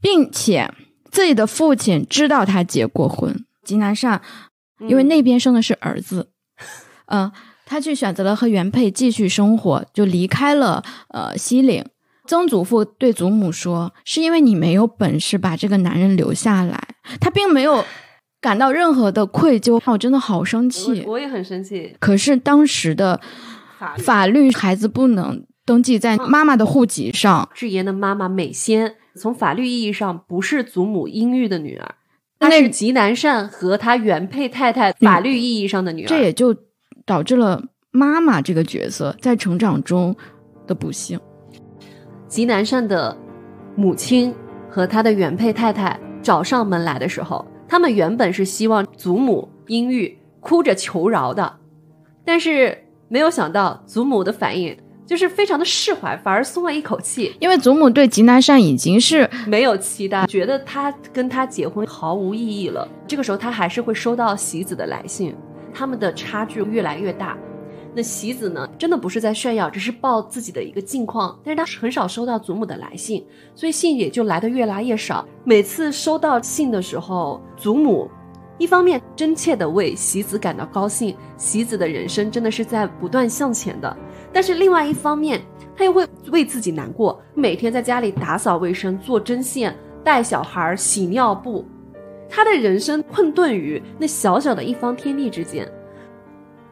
[0.00, 0.72] 并且
[1.12, 3.44] 自己的父亲知道他结过婚。
[3.62, 4.20] 吉南善
[4.80, 6.30] 因为那边生的是儿子，
[7.06, 7.30] 嗯、
[7.66, 11.84] 他去选择了和原配继续生活，就离开了呃西岭。
[12.26, 16.88] 曾祖父对祖母说：“是因为你没有本事把这个男人留下来。”
[17.20, 17.84] 他并没有
[18.40, 21.02] 感到任何的愧疚，我真的好生气。
[21.06, 21.94] 我我也很生气。
[22.00, 23.20] 可是当时的
[23.78, 27.48] 法律法律，孩子不能登记在妈妈的户籍上。
[27.54, 31.94] 智妍的妈妈美仙，从法律意义上不是祖母英玉的女儿，
[32.40, 36.08] 她是吉南善和他原配太太法律意义上的女儿。
[36.08, 36.56] 这也就
[37.06, 40.14] 导致了妈妈这个角色在成长中
[40.66, 41.18] 的不幸。
[42.28, 43.16] 吉南善的
[43.76, 44.34] 母亲
[44.68, 51.56] 和他的原配太太找上门来的时候，他们原本是希望祖母阴郁哭着求饶的，
[52.24, 57.32] 但是没有想到祖母的反应就是非常的释怀，反而松了一口气。
[57.38, 62.86] 因为祖母对吉南善已经是没有期待，觉得他跟他结婚毫无意义了。
[63.06, 65.32] 这个时候，他还是会收到喜子的来信，
[65.76, 67.36] 他们的差距越来越大。
[67.94, 71.38] 那喜子呢，真的不是在炫耀，只是报自己的一个近况。
[71.44, 75.26] 但是他很少收到祖母的来信，所以信也就来的越来越少。
[75.44, 78.10] 每次收到信的时候，祖母
[78.58, 83.96] 一方面真切的为喜子感到高兴，喜子的人生真的是在不断向前的。
[84.32, 85.40] 但是另外一方面，
[85.74, 91.64] 他又会为自己难过，每天在家里打扫卫生、做针线、带小孩、洗尿布，
[92.28, 95.70] 他的人生困顿于那小小的一方天地之间。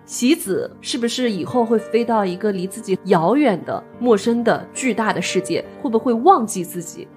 [0.05, 5.65] 棋子是不是以后会飞到一个离自己遥远的、陌生的、巨大的世界？
[5.81, 7.09] 会不会忘记自己？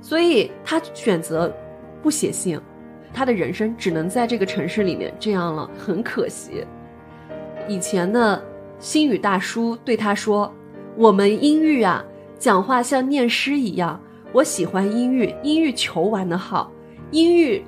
[0.00, 1.52] 所以他选择
[2.00, 2.60] 不写信，
[3.12, 6.64] 他的人生只能在这个城市里面这样了，很可惜。
[7.66, 8.40] 以前的
[8.78, 10.54] 星宇大叔对他说
[10.96, 12.04] ：“我们音域啊，
[12.38, 14.00] 讲话像念诗一样。
[14.32, 16.70] 我喜欢音域，音域球玩的好，
[17.10, 17.64] 音域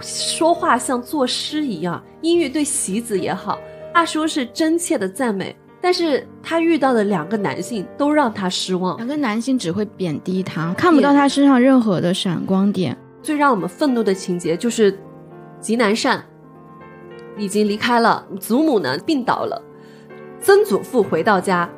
[0.00, 2.02] 说话像作诗一样。
[2.20, 3.58] 音域对喜子也好。”
[3.94, 8.96] 大叔是真切的赞美，但是他遇到的两个男性都让他失望。
[8.96, 12.96] 两个男性只会贬低他，看不到他身上任何的闪光点。
[13.22, 14.98] 最让我们愤怒的情节就是
[15.60, 16.24] 吉南善
[17.38, 19.62] 已经离开了，祖母呢病倒了，
[20.40, 21.70] 曾祖父回到家，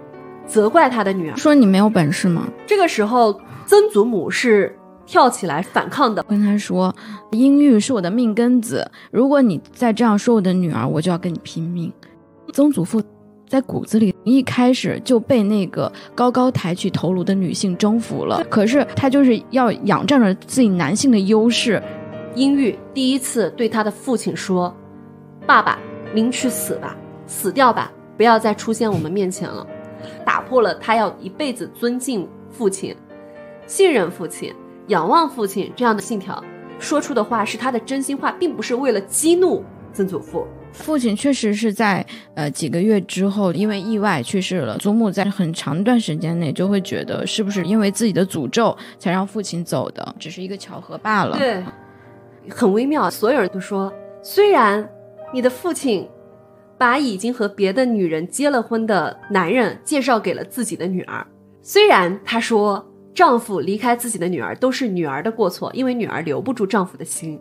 [0.47, 2.49] 责怪他的女儿，说你没有本事吗？
[2.67, 4.75] 这个时候，曾祖母是。
[5.07, 6.95] 跳起来反抗的，跟他说
[7.33, 11.93] ：“英玉是我的命根子，如果你再这样说我的女儿，我就要跟你拼命。”
[12.53, 13.03] 曾祖父
[13.49, 21.81] 在骨子里一开始就被那个高高抬起头颅的女性征服了，可是他就是要仰仗着自己男性的优势。
[22.35, 24.75] 英玉第一次对他的父亲说
[25.47, 25.79] ：“爸爸，
[26.13, 29.67] 您去死吧，死掉吧，不要再出现我们面前了。”
[30.25, 32.95] 打破了他要一辈子尊敬父亲、
[33.67, 34.53] 信任父亲。
[34.89, 36.43] 仰望父亲这样的信条，
[36.79, 40.47] 说出的话是他的真心话，并不是为了激怒曾祖父。
[40.73, 44.77] 父亲确实是在呃几个月之后因为意外去世了。
[44.77, 51.39] 祖母在很长一段时间内就会觉得，是不是因为自己的诅咒才让父亲走的，只是一个巧合罢了。
[51.39, 51.65] 对，
[52.51, 53.11] 很微妙。
[53.11, 53.91] 所有人都说，
[54.23, 54.87] 虽然
[55.33, 56.07] 你的父亲
[56.77, 61.27] 把已经和别的女人结了婚的男人介绍给了自己的女儿，
[61.63, 62.87] 虽然他说。
[63.17, 67.41] 丈夫离开自己的女儿都是女儿的过错，因为女儿留不住丈夫的心。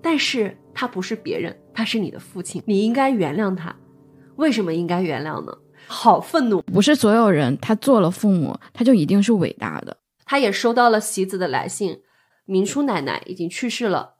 [0.00, 3.74] 但是他不是别人，他是你的父亲，你应该原谅他。
[4.36, 5.52] 为什么应该原谅呢？
[5.88, 6.62] 好愤怒！
[6.62, 9.96] 不是所有人他做了父母，他就一定是伟大的。
[10.24, 12.02] 他也收到了喜子的来信，
[12.44, 14.14] 明叔奶奶已经去世了。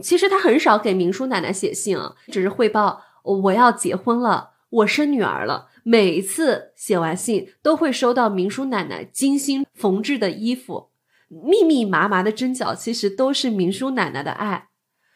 [0.00, 5.66] 其实他很少给明叔奶奶写信啊，只是汇报我要结婚了，我生女儿了。
[5.88, 10.90] 每一次写完信，都会收到明叔奶奶精心缝制的衣服，
[11.28, 14.70] 密密麻麻的针脚，其实都是明叔奶奶的爱。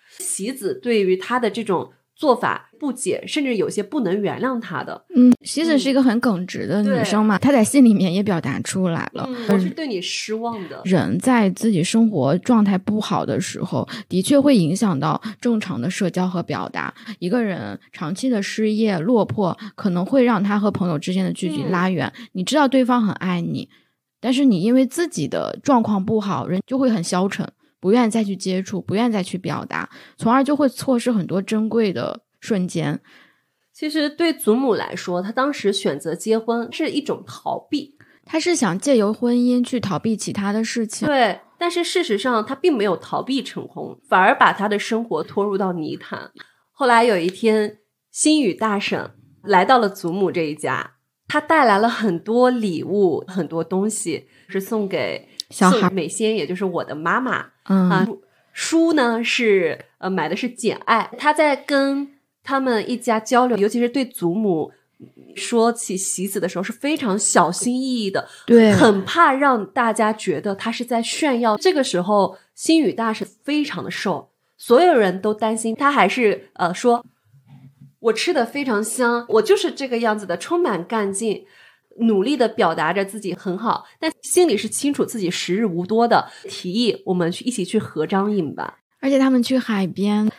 [0.09, 1.92] 喜子对于他的这种。
[2.20, 5.02] 做法不解，甚至有些不能原谅他的。
[5.16, 10.83] 嗯，西子是一个很耿直的女生嘛，她在信里面也表达出来了，我是对你失望的。
[10.85, 16.92] 人在自己生活状态不好的时候，的确会影响到正常的社交和表达。
[17.20, 22.12] 一个人长期的失业落魄，可能会让他和朋友之间的距离拉远。
[22.33, 23.70] 你知道对方很爱你，
[24.20, 27.50] 但是你因为自己的状况不好，人就会很消沉。
[27.80, 29.88] 不愿再去接触，不愿再去表达，
[30.18, 33.00] 从而就会错失很多珍贵的瞬间。
[33.72, 37.96] 其实对祖母来说，她当时选择结婚是一种逃避，
[38.26, 41.09] 她是想借由婚姻去逃避其他的事情。
[41.09, 46.30] 对，但是事实上她并没有逃避成功，反而把她的生活拖入到泥潭。
[46.72, 47.78] 后来有一天，
[48.11, 50.96] 心宇大婶来到了祖母这一家，
[51.26, 55.30] 她带来了很多礼物，很多东西是送给。
[55.51, 58.07] 小孩美仙，也就是我的妈妈啊。
[58.53, 62.09] 书呢是呃买的是《简爱》，他在跟
[62.42, 64.72] 他们一家交流，尤其是对祖母
[65.36, 71.57] 说起席子的时候，是非常小心翼翼的， 对，很怕让大家觉得他是在炫耀。
[71.57, 77.05] 这个时候，心雨大婶非常的瘦，所有人都担心他还是呃说，
[78.01, 81.46] 我吃的非常香，我就是这个样子的，充满干劲。
[81.99, 88.78] 努力的表达着自己很好，但心里是清楚自己时日无多的，提议我们去一起去合张影吧。
[89.01, 90.30] 而且他们去海边，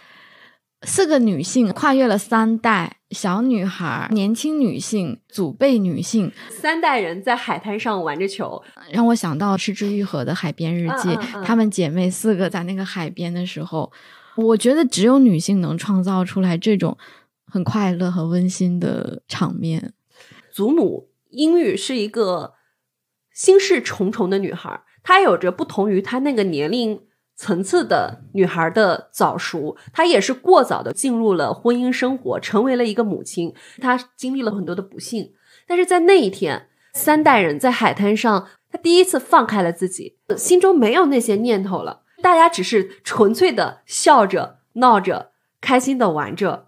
[0.83, 11.09] 四个女性跨越了三代，小女孩、年轻女性、祖辈女性，三代人在海滩上玩着球，让我想到《失之愈合》的海边日记。
[11.09, 13.91] 嗯嗯嗯她们姐妹四个在那个海边的时候，
[14.35, 16.97] 我觉得只有女性能创造出来这种
[17.45, 19.93] 很快乐、和温馨的场面。
[20.51, 22.53] 祖母英语是一个
[23.33, 27.01] 心事重重的女孩，她有着不同于她那个年龄
[27.35, 33.53] 层次的女孩的早熟，她也是过早的进入了婚姻生活，成为了一个母亲。
[33.79, 35.33] 她经历了很多的不幸，
[35.65, 46.67] 但是在那一天，三代人在海滩上，她第一次放开了自己，心中没有那些念头了，大家只是纯粹的笑着、闹着、开心的玩着。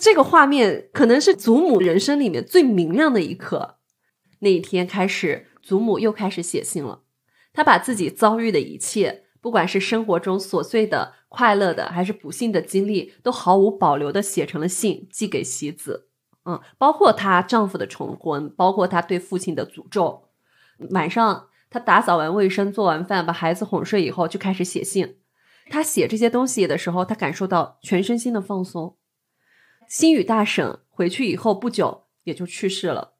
[0.00, 3.76] 这个画面可能是祖母人生里面最明亮的一刻。
[4.42, 7.02] 那一天开始，祖母又开始写信了。
[7.52, 16.08] 她把自己遭遇的一切，不管是生活中琐碎的、快乐的，还是不幸的经历，都毫无保留的写成了信，寄给喜子。
[16.44, 20.28] 嗯，包括她丈夫的重婚，包括她对父亲的诅咒。
[20.90, 25.18] 晚上，她打扫完卫生、做完饭，把孩子哄睡以后，就开始写信。
[25.70, 28.96] 她写这些东西的时候，她感受到全身心的放松。
[29.86, 33.11] 心语大婶回去以后不久也就去世了。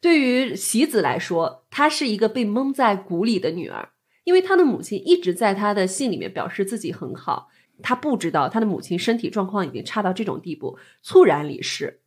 [0.00, 3.90] 对于喜子来说，她是一个被蒙在鼓里的女儿，
[4.24, 7.48] 因为她的母亲一直在她的信里面表示自己很好，
[7.82, 12.00] 她不知道她的母亲身体状况已经差到这种地步，猝然离世。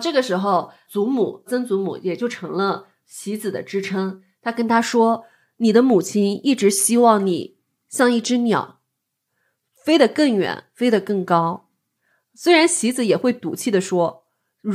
[0.00, 4.22] 这个时候，祖母、曾祖母也就成了喜子的支撑。
[4.40, 5.24] 她跟她说
[5.58, 7.58] ：“你的母亲一直希望你
[7.88, 8.80] 像一只鸟，
[9.74, 11.68] 飞得更远，飞得更高。”
[12.34, 14.21] 虽然喜子也会赌气的说：“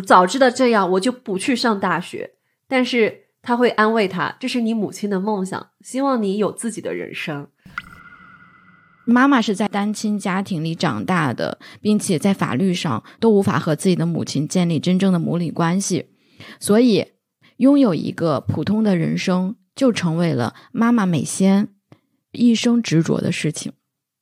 [0.06, 2.32] 早知道这样，我就不去上大学。”
[2.68, 7.48] 但是他会安慰他：“这是你母亲的梦想，希望你有自己的人生。
[9.06, 16.10] 妈妈是在单亲家庭里长大的，并且在法律上都无法和自己的母亲建立真正的母女关系，
[16.60, 17.14] 所以
[17.56, 21.70] 拥有一个普通的人生就成为了妈妈美仙
[22.34, 23.72] 一生执着的事情。”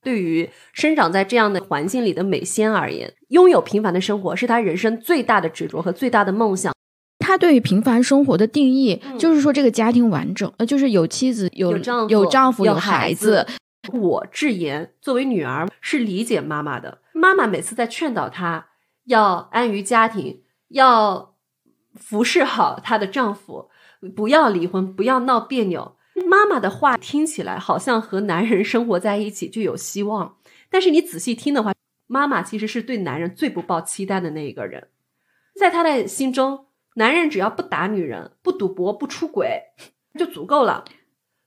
[0.06, 6.72] 对于生长在这样的环境里的美仙而言，拥有平凡的生活是她人生最大的执着和最大的梦想。
[7.18, 13.47] 她对于平凡生活的定义，嗯就是说这个家庭完整，呃，就是有妻子、有有丈夫有丈夫、有孩孩子。
[13.91, 18.68] 我智妍作为女儿是理解妈妈的，妈妈每次在劝导她
[19.06, 21.34] 要安于家庭，要
[21.95, 23.70] 服侍好她的丈夫，
[24.16, 25.95] 不要离婚，不要闹别扭。
[26.24, 30.38] 妈妈的话听起来好像和男人生活在一起就有希望，
[30.70, 31.74] 但是你仔细听的话，
[32.07, 34.88] 妈妈其实是对男人最不抱期待的那一个人。
[35.59, 39.63] 在她的心中，男人只要不打女人、不赌博、不出轨
[40.18, 40.86] 就足够了。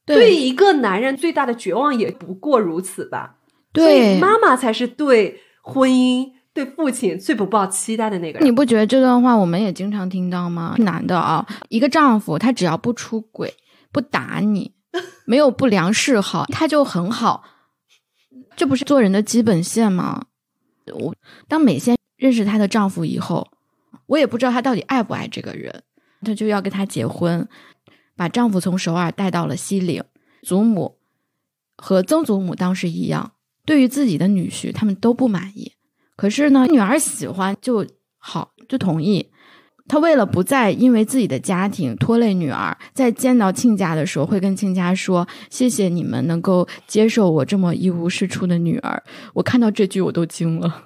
[0.05, 3.37] 对一个男人最大的绝望也不过如此吧。
[3.73, 8.49] 对妈妈才是对婚姻、对父亲最不抱期待的那个人。
[8.49, 10.75] 你不觉得这段话我们也经常听到吗？
[10.79, 13.53] 男的啊，一个丈夫他只要不出轨、
[13.93, 14.75] 不打你，
[15.25, 17.45] 没有不良嗜好，他就很好。
[18.57, 20.27] 这不是做人的基本线吗？
[20.93, 21.15] 我
[21.47, 23.49] 当美仙认识她的丈夫以后，
[24.07, 25.83] 我也不知道她到底爱不爱这个人，
[26.23, 27.49] 她就要跟他结婚，
[28.17, 30.03] 把丈夫从首尔带到了西岭。
[30.43, 30.99] 祖母
[31.77, 33.33] 和曾祖母当时一样，
[33.65, 35.73] 对于自己的女婿，他们都不满意。
[36.17, 37.87] 可是呢，女儿喜欢就
[38.19, 39.31] 好，就同意。
[39.89, 49.03] 他为了不再因为自己的家庭拖累女儿，在见到亲家的时候，会跟亲家说：“谢谢你们能够接受我这么一无是处的女儿。”
[49.35, 50.85] 我看到这句我都惊了。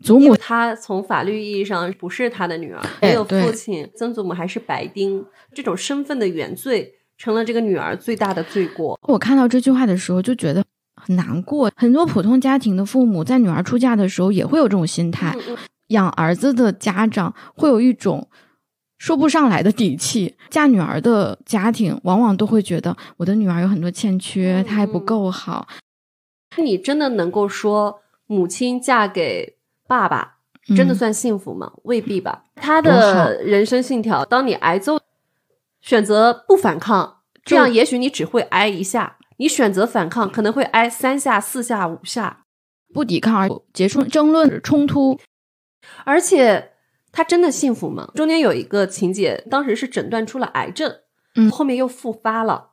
[0.00, 8.96] 祖母她从法律意义上不是他的女儿，没有父亲，曾祖母还是白丁，这种身份的原罪成了这个女儿最大的罪过。
[9.08, 10.64] 我看到这句话的时候就觉得
[10.94, 11.72] 很难过。
[11.74, 15.58] 很多普通家庭的父母在女儿出嫁的时候也会有这种心态，嗯嗯
[15.88, 18.28] 养儿子的家长会有一种
[18.98, 20.36] 说不上来的底气。
[20.48, 25.68] 嫁女儿的家庭往往都会觉得我的女儿有很多欠缺，嗯她还不够好。
[26.56, 30.38] 你真的能够说母亲嫁给爸爸
[30.76, 31.72] 真的嗯算幸福吗？
[31.84, 32.44] 未必吧。
[32.56, 34.98] 他的人生信条，当你挨揍，
[35.80, 42.44] 选择不反抗，这样也许你只会挨一下；你选择反抗，可能会挨三下、四下、五下。
[42.92, 45.20] 不抵抗而结束争论冲突，
[46.04, 46.70] 而且
[47.12, 48.10] 她真的幸福吗？
[48.14, 50.92] 中间有一个情节，当时是诊断出了癌症，
[51.36, 52.70] 嗯后面又复发了。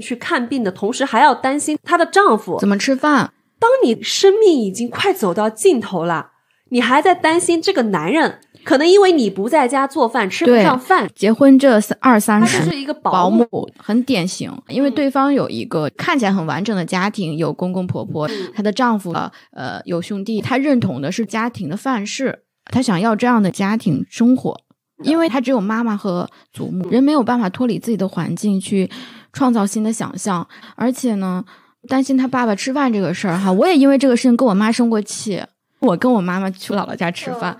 [0.00, 3.32] 去看病的同时，还要担心她的丈夫怎么吃饭？
[3.58, 6.30] 当你生命已经快走到尽头了，
[6.70, 13.68] 你还在担心这个男人可能因为你不在家做饭，吃不上饭，结婚这三二三他十就是一个保保姆。
[13.76, 24.60] 很典型，因为嗯对方有一个看起来很完整的家庭，有公公婆婆，嗯她的丈夫呃呃有兄弟，她认同的是家庭的范式，她想要这样的家庭生活，
[25.02, 28.90] 因为他只有妈妈和祖母，人没有办法脱离自己的环境去
[29.32, 31.44] 创造新的想象，而且呢，
[31.88, 35.42] 担心他爸爸吃饭这个事儿哈，我也因为这个事情跟我妈生过气，
[35.80, 37.56] 我跟我妈妈去姥姥家吃饭。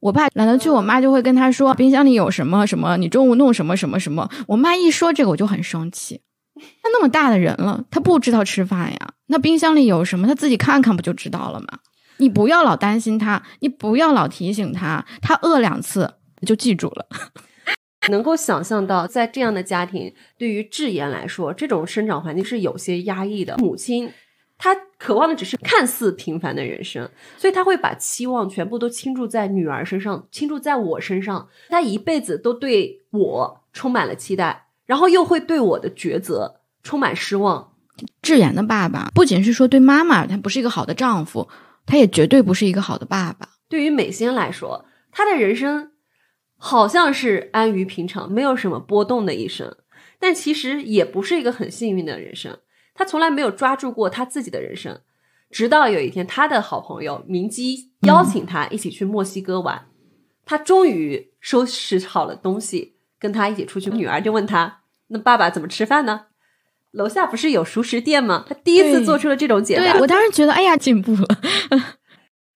[0.00, 4.30] 我爸懒得去，我妈就会跟他说冰箱里有什么什么，你中午弄什么什么什么。
[4.46, 6.22] 我妈一说这个，我就很生气。
[6.54, 9.12] 他那么大的人了，他不知道吃饭呀？
[9.26, 11.66] 那冰箱里有什么，他自己看看不就知道了吗？
[12.20, 16.14] 你不要老担心他，你不要老提醒他，他饿两次
[16.46, 17.06] 就记住了。
[18.08, 23.56] 能够想象到，在这样的家庭，对于智妍来说，这种生长环境是有些压抑的。
[23.58, 24.10] 母亲
[24.56, 31.48] 她渴望的只是看似平凡的人生，所以她会把期望全部都倾注在女儿身上，倾注在我身上。
[31.68, 37.72] 她一辈子都对我充满了期待，然后又会对我的抉择充满失望。
[38.22, 41.50] 智妍的爸爸不仅是说对妈妈他不是一个好的丈夫，
[41.90, 43.56] 他也绝对不是一个好的爸爸。
[43.68, 45.90] 对于美仙来说，她的人生
[46.56, 49.76] 好像是安于平常，没有什么波动的一生，
[50.20, 52.60] 但其实也不是一个很幸运的人生。
[52.94, 55.00] 她从来没有抓住过她自己的人生，
[55.50, 59.88] 直到有一天，她的好朋友明基邀请她一起去墨西哥玩，
[60.46, 63.90] 她终于收拾好了东西，跟他一起出去。
[63.90, 66.26] 女儿就问他：“那爸爸怎么吃饭呢？”
[66.92, 68.44] 楼下不是有熟食店吗？
[68.48, 69.92] 他第一次做出了这种解答。
[69.92, 71.26] 对我当时觉得，哎呀，进步了。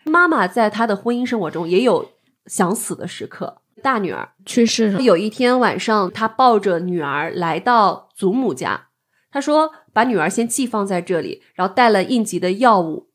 [0.04, 2.12] 妈妈在她的婚姻生活中也有
[2.46, 3.62] 想死的时刻。
[3.82, 8.88] 大女儿去世了，有一天晚上，她抱着女儿来到祖母家，
[9.30, 13.10] 她说把女儿先寄放在这里，然后带了应急的药物。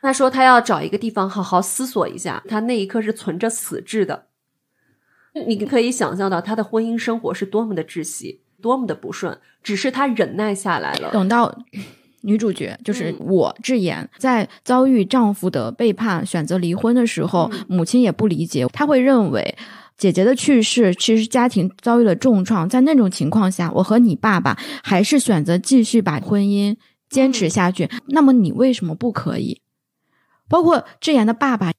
[0.00, 4.28] 她说她要找一个地方好好思索一下，她那一刻是存着死志的。
[5.46, 11.10] 你可以想象到她的婚姻生活是多么的窒息，多么的不顺，只是她忍耐下来了。
[11.10, 11.52] 等到
[12.22, 19.56] 女主角就是嗯我智妍，在遭遇丈夫的背叛、选择离婚的时候，嗯母亲也不理解，她会认为。
[19.96, 22.66] 姐姐的去世，其实家庭遭遇了重创。
[22.66, 26.74] 在那种情况下，我和你爸爸还是选择继续把婚姻
[27.10, 27.86] 坚持下去。
[28.06, 29.60] 那么你为什么不可以？
[30.48, 31.74] 包括智妍的爸爸，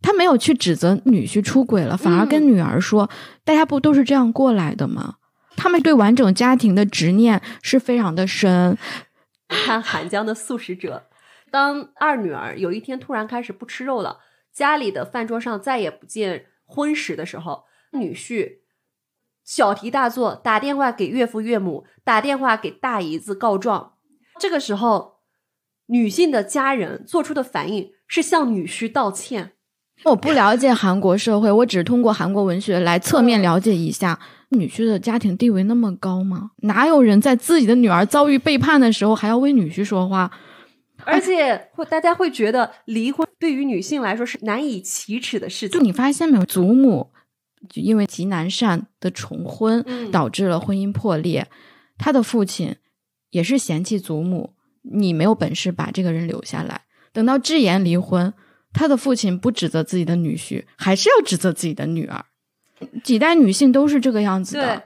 [0.00, 3.08] 他没有去指责女婿出轨了，反而跟女儿说
[3.46, 5.14] ：“大家不都是这样过来的吗？”
[5.62, 8.76] 他们对完整家庭的执念是非常的深。
[9.46, 11.08] 看韩江的素食者，
[11.52, 14.18] 当二女儿有一天突然开始不吃肉了，
[14.52, 18.58] 家里的饭桌上再也不见荤食的时候，女婿
[19.44, 23.94] 小题大做，打电话给岳父岳母，打电话给大姨子告状。
[24.40, 25.20] 这个时候，
[25.86, 29.52] 女性的家人做出的反应是向女婿道歉。
[30.04, 34.18] 我不了解韩国社会，我只是通过韩国文学来侧面了解一下。
[34.50, 36.50] 女婿的家庭地位那么高吗？
[36.58, 40.30] 哪有人在自己的女儿遭遇背叛的时候还要为女婿说话？
[41.04, 45.78] 而且会大家会觉得离婚对于女性来说是难以启齿的事情。
[45.78, 47.08] 就你发现没有，祖母
[47.70, 51.48] 就因为极难善的重婚，嗯导致了婚姻破裂。
[51.96, 52.76] 他的父亲
[53.30, 54.50] 也是嫌弃祖母，
[54.82, 56.82] 你没有本事把这个人留下来。
[57.12, 58.34] 等到智妍离婚，
[58.72, 62.24] 他的父亲不指责自己的女婿，还是要指责自己的女儿。
[63.04, 64.84] 几代女性都是这个样子的。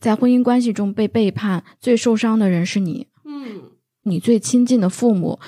[0.00, 3.72] 在婚姻关系中被背叛，最受伤的人是你，嗯，
[4.02, 5.40] 你最亲近的父母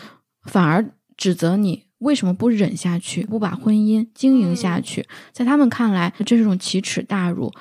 [0.42, 5.07] 反而指责你为什么不忍下去，不把婚姻经营下去。
[5.32, 7.53] 在他们看来，这是种奇耻大辱。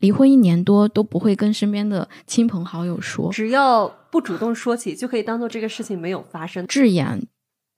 [0.00, 3.32] 离婚一年多都不会跟身边的亲朋好友说。
[3.32, 6.66] 只要不主动说起，就可以当做这个事情没有发生。
[6.66, 7.26] 智妍，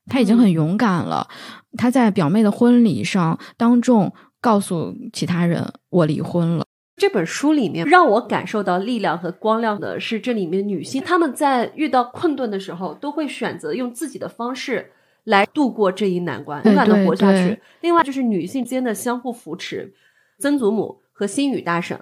[0.07, 1.29] 她已经很勇敢了。
[1.77, 6.65] 他在表妹的婚礼上当众告诉其他人：“我离婚了。
[6.97, 14.93] 这本书里面让我感受到力量和光亮的是，这里面女性她们在遇到困顿的时候，都会选择用自己的方式
[15.25, 17.61] 来度过这一难关，勇敢的活下去对。
[17.83, 19.93] 另外就是女性间的相互扶持，
[20.39, 22.01] 曾祖母和新宇大婶，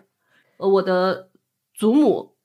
[0.58, 1.30] 呃，我的
[1.74, 2.36] 祖母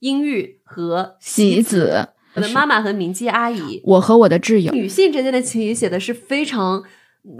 [0.00, 6.82] 英玉和”喜子，子，我的妈妈和明基阿姨，我和我的挚友，女性之间的情谊写的是非常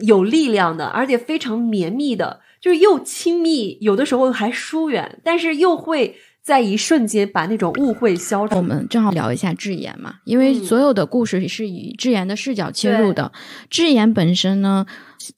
[0.00, 8.56] 有力量的，而且非常绵密的，就是又亲密，有的时候还疏远，但是又会在一瞬间把那种误会消除。
[8.56, 8.62] 我。
[8.62, 13.32] 们正好聊一下智妍嘛，因为嗯所有的故事是以智妍的视角切入的。
[13.68, 14.86] 智妍本身呢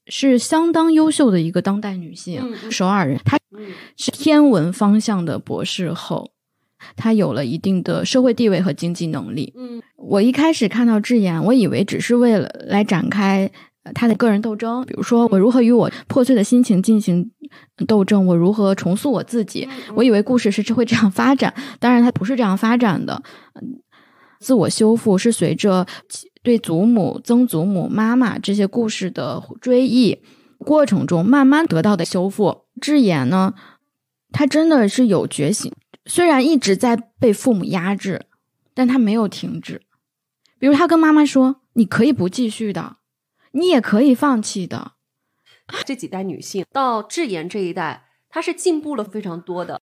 [0.07, 3.71] 是相当优秀的一个当代女性，首尔人，她嗯。
[3.97, 6.31] 是天文方向的博士后，
[6.95, 9.53] 她有了一定的社会地位和经济能力。
[9.57, 13.49] 嗯我一开始看到智妍，我以为只是为了来展开
[13.95, 17.31] 他的个人斗争，比如说我如何与我破碎的心情进行
[17.87, 19.67] 斗争，我如何重塑我自己。
[19.95, 23.21] 我以为故事是会这样发展，当然它不是这样发展的。
[24.39, 25.85] 自我修复是随着
[26.43, 30.19] 对祖母、曾祖母、妈妈这些故事的追忆
[30.59, 32.65] 过程中慢慢得到的修复。
[32.79, 33.55] 智妍呢，
[34.31, 35.71] 她真的是有觉醒，
[36.07, 38.25] 虽然一直在被父母压制，
[38.73, 39.81] 但他没有停止。
[40.57, 42.97] 比如他跟妈妈说：“你可以不继续的，
[43.51, 44.93] 你也可以放弃的。”
[45.85, 49.81] 这几代女性到智妍这一代，她是进步了非常多的。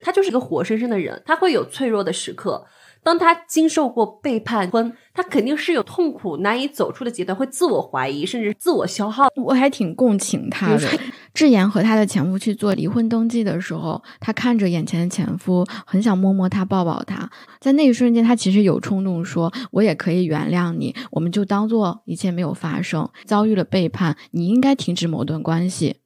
[0.00, 2.66] 她就是个活生生的人，她会有脆弱的时刻。
[3.02, 9.28] 当他经受过背叛婚，他肯定是有痛苦难以走出的阶段，会自我怀疑，甚至自我消耗。
[9.36, 10.88] 我还挺共情他的。
[11.32, 17.30] 智 妍和她的前夫去做离婚登记的时候，她看着眼前的前夫，很想摸摸他、抱抱他。
[17.58, 23.08] 在那一瞬间，她其实有冲动说：“我也可以原谅你，我们就当做一切没有发生。
[23.24, 25.96] 遭遇了背叛，你应该停止某段关系，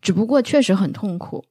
[0.00, 1.44] 只不过确实很痛苦。”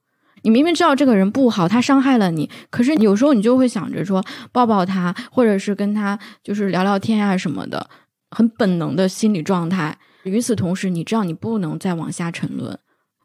[0.43, 7.89] 你明明知道这个人不好，他伤害了你，可是有时候你就会想着说抱抱他，或者是跟他就是聊聊天啊什么的，
[8.31, 9.97] 很本能的心理状态。
[10.23, 12.79] 与此同时，你知道你不能再往下沉沦。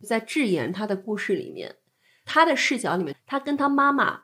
[0.07, 1.77] 在智妍她的故事里面，
[2.25, 4.21] 她的视角里面，她跟她妈妈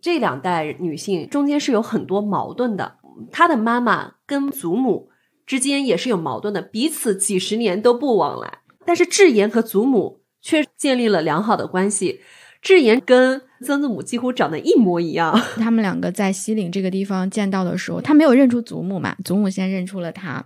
[0.00, 2.96] 这两代女性中间是有很多矛盾的。
[3.30, 5.10] 她的妈妈跟祖母
[5.46, 8.58] 之间也是有矛盾的，彼此几十年都不往来。
[8.84, 10.21] 但是智妍和祖母。
[10.42, 12.20] 却建立了良好的关系。
[12.60, 15.36] 智妍跟曾祖母几乎长得一模一样。
[15.56, 19.16] 他们两个在西岭这个地方见到的时候，他没有认出祖母嘛？
[19.24, 20.44] 祖母先认出了他。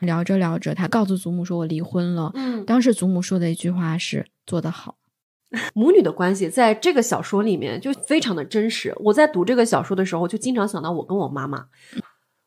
[0.00, 4.96] 聊着聊着，他告诉祖母说：“我离婚了。”嗯，当时祖母说的一句话是：“做得好。”
[5.72, 8.92] 母女的关系在这个小说里面就非常的真实。
[8.98, 11.66] 我在读这个小说的时候，就经常想到我跟我妈妈。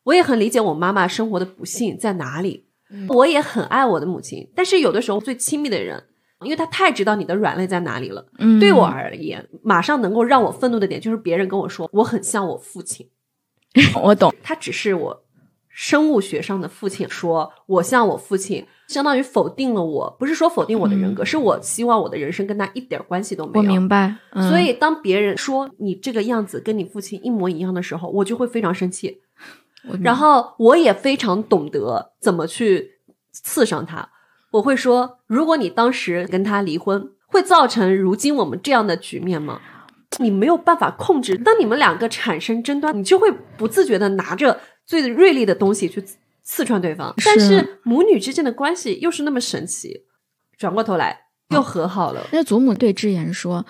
[0.04, 2.66] 我也很理解我妈妈生活的不幸在哪里。
[3.08, 6.04] 我也很爱我的母亲，但是有的时候最亲密的人。
[6.42, 8.26] 因为他太知道你的软肋在哪里了。
[8.38, 13.08] 嗯，对我而言，马上能够让我愤怒的点就是别人跟我说我很像我父亲。
[14.02, 15.22] 我懂，他只是我
[15.68, 23.58] 生物学上的父亲，说我像我父亲，相当于否定了我，不是说否定我的人格，是我希望我的人生跟他一点关系都没有。
[23.58, 24.16] 我明白。
[24.48, 29.20] 所以当别人说你这个样子跟你父亲一模一样的时候，我就会非常生气。
[30.02, 32.98] 然后我也非常懂得怎么去
[33.30, 34.08] 刺伤他。
[34.52, 39.60] 我会说，如果你当时跟他离婚，会造成如今我们这样的局面吗？
[40.20, 41.36] 你没有办法控制。
[41.36, 46.02] 当你们两个产生争端，你就会不自觉的拿着最锐利的东西去
[46.42, 47.14] 刺穿对方。
[47.24, 50.04] 但是母女之间的关系又是那么神奇，
[50.56, 52.26] 转过头来又和好了。
[52.32, 53.66] 那祖母对智妍说：“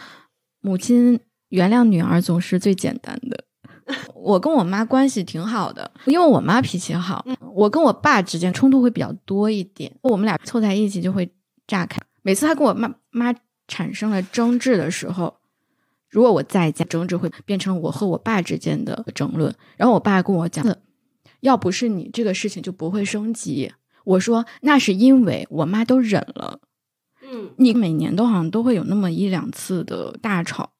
[0.62, 1.18] 母亲
[1.48, 3.44] 原谅女儿总是最简单的。”
[4.14, 7.24] 我跟我妈关系挺好的，因为我妈脾气好。
[7.54, 11.30] 我跟我爸之间冲突会比较多一点，我们俩凑在一起就会
[11.66, 12.00] 炸开。
[12.22, 13.34] 每次他跟我妈妈
[13.66, 15.38] 产生了争执的时候，
[16.08, 19.54] 如果我在家，争执会变成我和我爸之间的争论。
[19.76, 20.64] 然后我爸跟我讲
[21.40, 23.72] ：“要不是你，这个事情就不会升级。”
[24.04, 26.60] 我说：“那是因为我妈都忍了。”
[27.30, 30.70] 嗯，你每年都好像都会有那么一两次的大吵。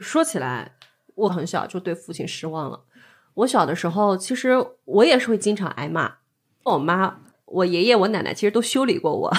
[0.00, 0.72] 说起来。
[1.14, 2.80] 我很小就对父亲失望了。
[3.34, 6.14] 我小的时候，其实我也是会经常挨骂。
[6.64, 9.32] 我妈、我爷爷、我奶奶其实都修理过我。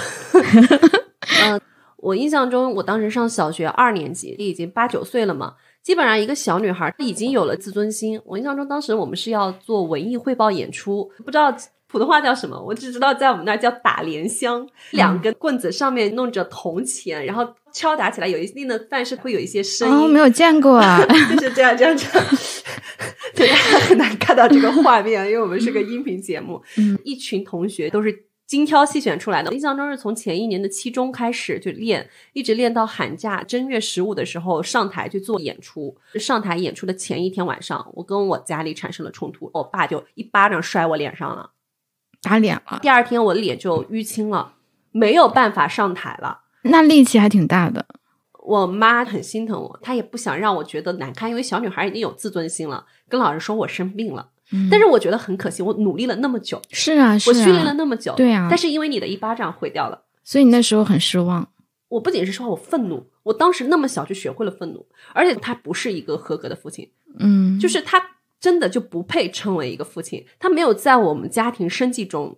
[1.44, 1.62] 嗯，
[1.98, 5.56] 我印象中，我当时上小学二年级，已经八九岁了嘛。
[5.82, 8.20] 基本上一个小女孩已经有了自尊心。
[8.26, 11.56] 我印象中，当时我们是要做文艺汇报演出，不知道。
[11.86, 12.60] 普通话叫什么？
[12.60, 20.10] 我只知道在我们那儿叫打莲香，两根棍子上面弄着铜钱，然后敲打起来有一定的但是，会有一些声音。
[20.10, 21.04] 没有见过啊，
[21.36, 22.26] 就是这样这样这样，
[23.36, 26.62] 大家很难看到这个画面，因为我们是个音频节目。
[26.78, 29.52] 嗯，一群同学都是精挑细选出来的。
[29.52, 35.98] 印象中是从前一年的期中开始就练，一直练到寒假正月十五的时候上台去做演出。
[36.16, 41.50] 上台演出的前一天晚上，我跟我家里产生了冲突，我爸就一巴掌摔我脸上了。
[42.22, 44.54] 打脸了，第二天我脸就淤青了，
[44.92, 46.42] 没有办法上台了。
[46.64, 47.86] 那力气还挺大的。
[48.46, 52.86] 我妈很心疼我，她也不想让我觉得难堪，因为小女孩已经有自尊心了。
[53.08, 54.30] 跟老师说我生病了，
[54.70, 61.48] 但是我觉得很可惜，我努力了那么久，是啊，我训练了那么久，对啊，但是因为你的一巴掌毁掉了，所以你那时候很失望。
[61.90, 66.90] 我不仅是说我愤怒，我当时那么小就学会了愤怒，而且他不是一个合格的父亲，
[67.20, 68.02] 嗯，就是他。
[68.44, 72.38] 真的就不配称为一个父亲，他没有在我们家庭生计中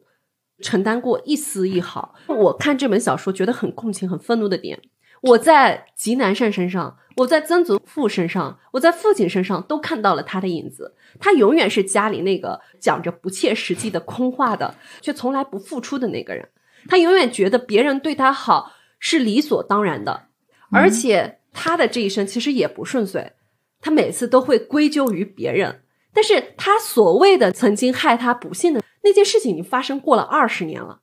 [0.61, 2.15] 承担过一丝一毫。
[2.27, 4.79] 我看这本小说觉得很共情、很愤怒的点，
[5.21, 10.95] 我在吉南善身上，我在曾祖父身上，我在父亲身上都看到了他的影子。
[11.19, 16.49] 他永远是家里那个讲着不切实际的空话的，却从来不付出的那个人。
[16.87, 20.27] 他永远觉得别人对他好是理所当然的，
[20.71, 23.33] 而且他的这一生其实也不顺遂，
[23.81, 25.81] 他每次都会归咎于别人。
[26.15, 31.01] 但是他所谓的曾经害他不幸的那件事情，已经发生过了二十年了。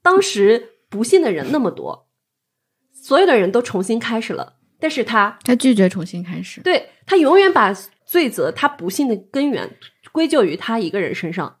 [0.00, 2.06] 当时不幸的人那么多，
[2.92, 6.60] 所有的人都重新开始了，但是他他拒绝重新开始。
[6.60, 7.74] 对他永远把
[8.06, 9.76] 罪责、他不幸的根源
[10.12, 11.56] 归咎于他一个人身上，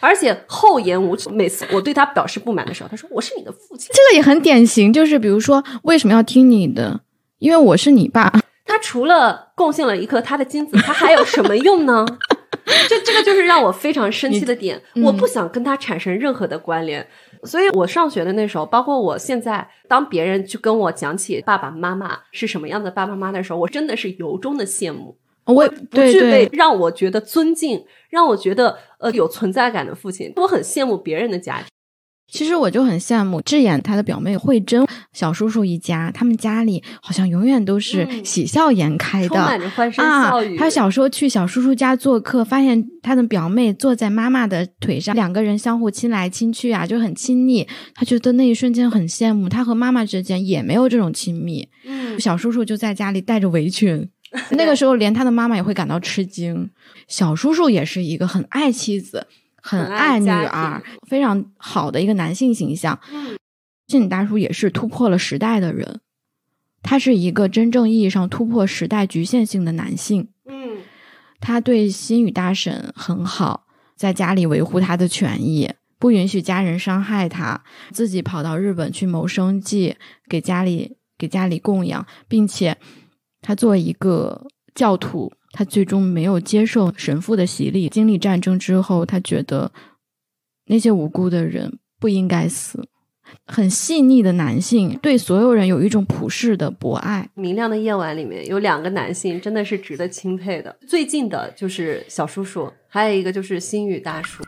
[0.00, 1.30] 而且厚颜无耻。
[1.30, 7.00] 每次我对他表示不满的时候，他说：“我是你的父亲。”这个也很典型，就是比如说为什么要听你的？
[7.38, 8.32] 因为我是你爸。
[8.66, 12.04] 他除了贡献了一颗他的精子，他还有什么用呢？
[12.88, 14.82] 这这个就是让我非常生气的点。
[15.04, 17.06] 我不想跟他产生任何的关联。
[17.44, 25.16] 所以我上学的那时候，包括我现在，当别人去跟我讲起爸爸妈妈是什么样的爸爸妈妈的时候，我真的是由衷的羡慕。
[25.44, 30.32] 我也不具备让我觉得尊敬、让我觉得呃有存在感的父亲。
[30.34, 31.66] 我很羡慕别人的家庭。
[32.30, 40.56] 其实我就很羡慕智妍她的表妹慧珍，小叔叔一家，他们家里好像永远都是喜笑颜开的，充满着欢声笑语。
[40.56, 47.66] 他小时候去小叔叔家做客，发现他的表妹坐在妈妈的腿上，两个人相互亲来亲去啊，就很亲密。
[47.94, 51.68] 他觉得那一瞬间很羡慕，他和妈妈之间也没有这种亲密。
[51.86, 54.08] 嗯，小叔叔就在家里带着围裙，
[54.50, 56.68] 那个时候连他的妈妈也会感到吃惊。
[57.06, 59.28] 小叔叔也是一个很爱妻子。
[59.66, 62.96] 很爱女儿，非常好的一个男性形象。
[63.10, 66.00] 嗯，大叔也是突破了时代的人，
[66.82, 70.28] 他是一个真正意义上突破时代局限性的男性。
[70.44, 70.78] 嗯，
[71.40, 79.96] 他对新宇大婶很好，在家里维护他的权益，不允许家人伤害他，自己跑到日本去谋生计，
[80.28, 82.76] 给家里给家里供养，并且
[83.42, 85.32] 他作为一个教徒。
[85.56, 87.88] 他最终没有接受神父的洗礼。
[87.88, 89.72] 经历战争之后，他觉得
[90.66, 92.86] 那些无辜的人不应该死。
[93.46, 97.28] 很细腻的男性，对所有人有一种普世的博爱。
[97.34, 100.76] 明亮的夜晚里面有两个男性，真的是值得钦佩的。
[100.86, 104.44] 最近的就是小叔叔，还有一个就是星宇大叔。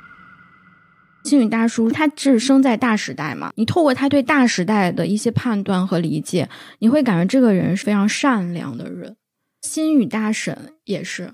[1.24, 3.50] 星宇大叔，他是生在大时代嘛？
[3.56, 6.48] 你透过他对大时代的一些判断和理解，
[6.78, 9.16] 你会感觉这个人是非常善良的人。
[9.60, 11.32] 心宇大婶也是，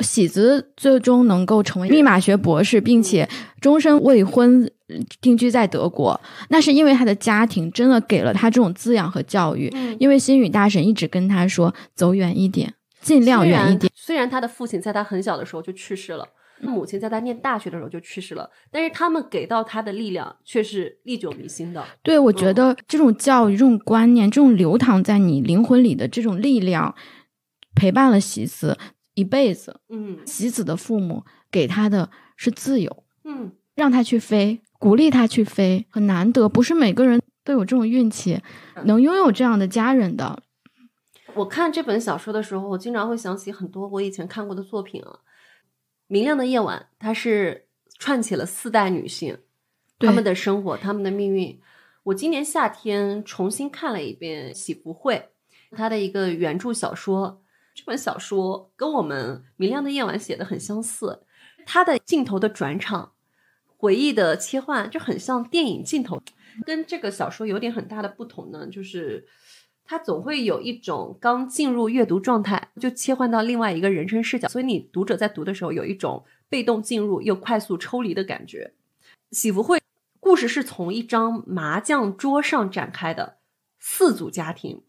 [0.00, 3.28] 喜子最终能够成为密码学博士，并且
[3.60, 4.70] 终身未婚，
[5.20, 6.20] 定居在德国，
[6.50, 9.72] 那是因为他的家庭真的给了他这种滋养和教育。
[9.98, 16.28] 因为心宇大婶一直跟他说：“走远一点，尽量远一点。”虽然他的父亲在他很小的时候就去世了，
[16.60, 21.82] 母亲在他念大学的时候就去世了，但是他们给到他的力量却是历久弥新的。
[22.02, 26.94] 对，我觉得这种教育、这种观念、这种流淌在你灵魂里的这种力量。
[27.76, 28.76] 陪伴了喜子
[29.14, 38.40] 一辈子，嗯，喜子的父母给他的是自由，嗯，让他去飞，鼓励他去飞，很难得，不是每个人都有这种运气，
[38.84, 40.42] 能拥有这样的家人的。
[41.34, 45.10] 我看这本小说的时候，我经常会想起很多我以前看过的作品啊，
[46.06, 47.66] 《明亮的夜晚》，它是
[47.98, 49.38] 串起了四代女性，
[49.98, 51.60] 她们的生活，她们的命运。
[52.04, 55.30] 我今年夏天重新看了一遍《喜福会》，
[55.76, 57.42] 它的一个原著小说。
[57.76, 61.20] 这本小说跟我们《明亮的夜晚》写的很相似，
[61.66, 63.12] 它的镜头的转场、
[63.76, 66.22] 回忆的切换就很像电影镜头。
[66.64, 69.28] 跟这个小说有点很大的不同呢，就是
[69.84, 78.72] 它总会有一种刚进入阅读状态就切换到另外一个人生视角，所以你读者在读的时候有一种被动进入又快速抽离的感觉。
[79.32, 79.82] 喜福会
[80.18, 83.36] 故事是从一张麻将桌上展开的，
[83.78, 84.82] 四组家庭，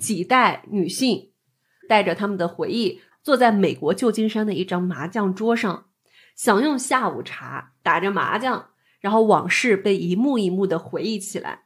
[0.00, 1.28] 几代女性。
[1.92, 5.88] 带着他们的回忆，坐在美国旧金山的一张麻将桌上，
[6.34, 11.64] 享用下午茶，打着麻将，然后往事被一幕一幕的回忆起来。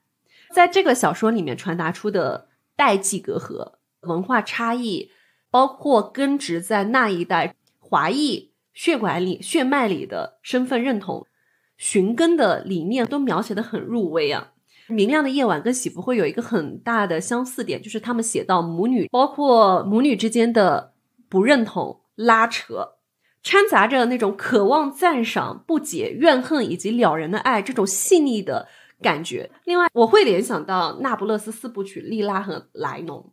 [0.52, 5.12] 在这个小说里面传达出的代际隔阂、文化差异，
[5.48, 11.24] 包括根植在那一代华裔血管里、血脉里的身份认同、
[11.76, 14.54] 寻根的理念，都描写的很入微啊。
[14.88, 20.92] 明亮的夜晚跟喜福会有一个很大的相似点，就是他们写到母女，包括母女之间的
[21.28, 22.94] 不认同、拉扯，
[23.42, 28.68] 掺杂着那种渴望赞赏、不解、怨恨以及了然的爱，这种细腻的
[29.02, 29.50] 感觉。
[29.64, 33.32] 另外，我会联想到《那不勒斯四部曲》莉拉和莱农，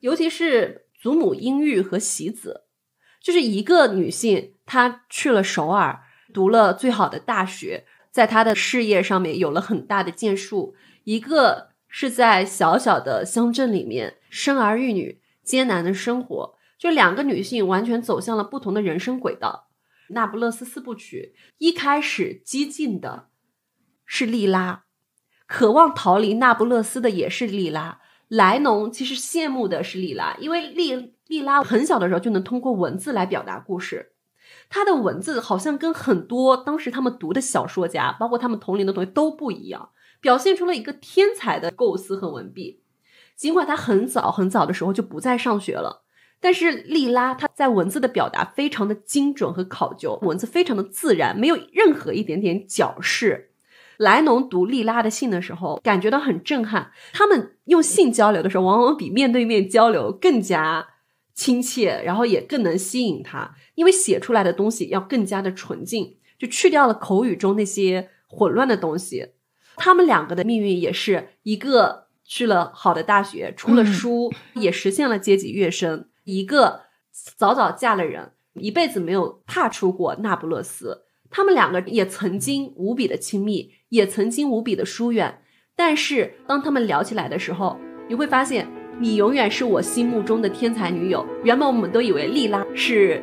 [0.00, 2.62] 尤其是祖母英玉和喜子，
[3.20, 6.00] 就是一个女性，她去了首尔，
[6.32, 7.84] 读了最好的大学。
[8.16, 19.68] 在他的事业上面有了很大的建树，一个是在小小的乡镇里面生儿育女，艰难的生活，就两个女性完全走向了不同的人生轨道。
[20.08, 23.26] 那不勒斯四部曲一开始激进的
[24.06, 24.84] 是莉拉，
[25.46, 28.00] 渴望逃离那不勒斯的也是莉拉。
[28.28, 34.12] 莱农其实羡慕的是莉拉，因为莉莉拉很小的时候就能通过文字来表达故事。
[34.68, 39.90] 他的文字好像跟很多当时他们读的小说家，包括他们同龄的同学都不一样，
[40.20, 42.80] 表现出了一个天才的构思和文笔。
[43.36, 46.02] 尽管他很早很早的时候就不再上学了，
[46.40, 53.50] 但是莉拉她在文字的表达非常的精准和考究，文字非常的自然，没有任何一点点矫饰。
[53.98, 56.92] 莱农读莉拉的信的时候，感觉到很震撼。
[57.12, 60.86] 他们用信交流的时候，往往比面对面交流更加
[61.34, 69.28] 亲切，然后也更能吸引他，因为写出来的东西要更加的纯净，就去掉了口语中那些混乱的东西。
[69.76, 76.80] 他们两个的命运也是一个去了好的大学，出了书，也实现了阶级跃升；一个
[77.36, 81.04] 早早嫁了人，一辈子没有踏出过那不勒斯。
[81.30, 83.76] 他们两个也曾经无比的亲密。
[83.88, 85.42] 也曾经无比的疏远，
[85.76, 88.66] 但是当他们聊起来的时候，你会发现，
[88.98, 91.24] 你永远是我心目中的天才女友。
[91.44, 93.22] 原本我们都以为莉拉是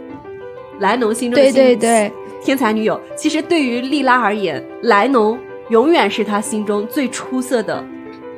[0.84, 2.12] 莱农心中的对对对
[2.44, 7.82] 天才女友，其实对于莉拉而言，莱农永远是她心中最出色的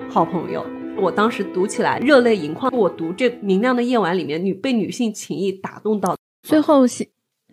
[0.08, 0.64] 好朋友。
[0.96, 6.86] 我当时读起来热泪盈眶，我读这《明亮的夜晚》里面女被女性情谊打动到最后。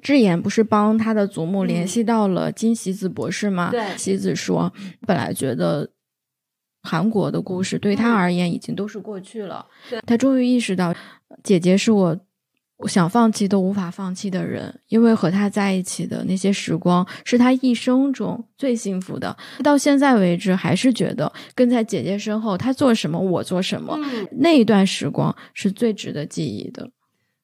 [0.03, 3.71] 智妍不是帮她的祖母联系到了金喜子博士吗？
[3.71, 4.71] 对，喜子说，
[5.07, 5.89] 本来觉得
[6.83, 9.65] 韩国的故事对他而言已经都是过去了。
[9.89, 10.93] 对，他终于意识到，
[11.43, 12.19] 姐姐是我
[12.87, 19.37] 想放弃都无法放弃的人，因为和他在一起的那些时光是他一生中最幸福的。
[19.63, 23.99] 到现在为止，还是觉得跟在姐姐身后，她做什么我做什么，
[24.39, 26.91] 那一段时光是最值得记忆的。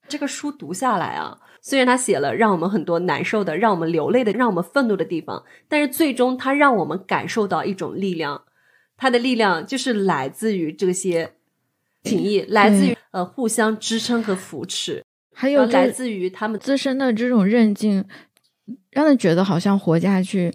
[0.09, 1.39] 这个书读下来啊。
[1.61, 8.43] 虽然他写了让我们很多难受的、让我们流泪的、让我们愤怒的地方，但是最终他让我们感受到一种力量。
[8.97, 11.33] 他的力量就是来自于这些
[12.05, 15.05] 情谊，来自于呃互相支撑和扶持，
[15.41, 18.05] 还有来自于他们自身的这种韧劲，
[18.91, 20.53] 让人觉得好像活下去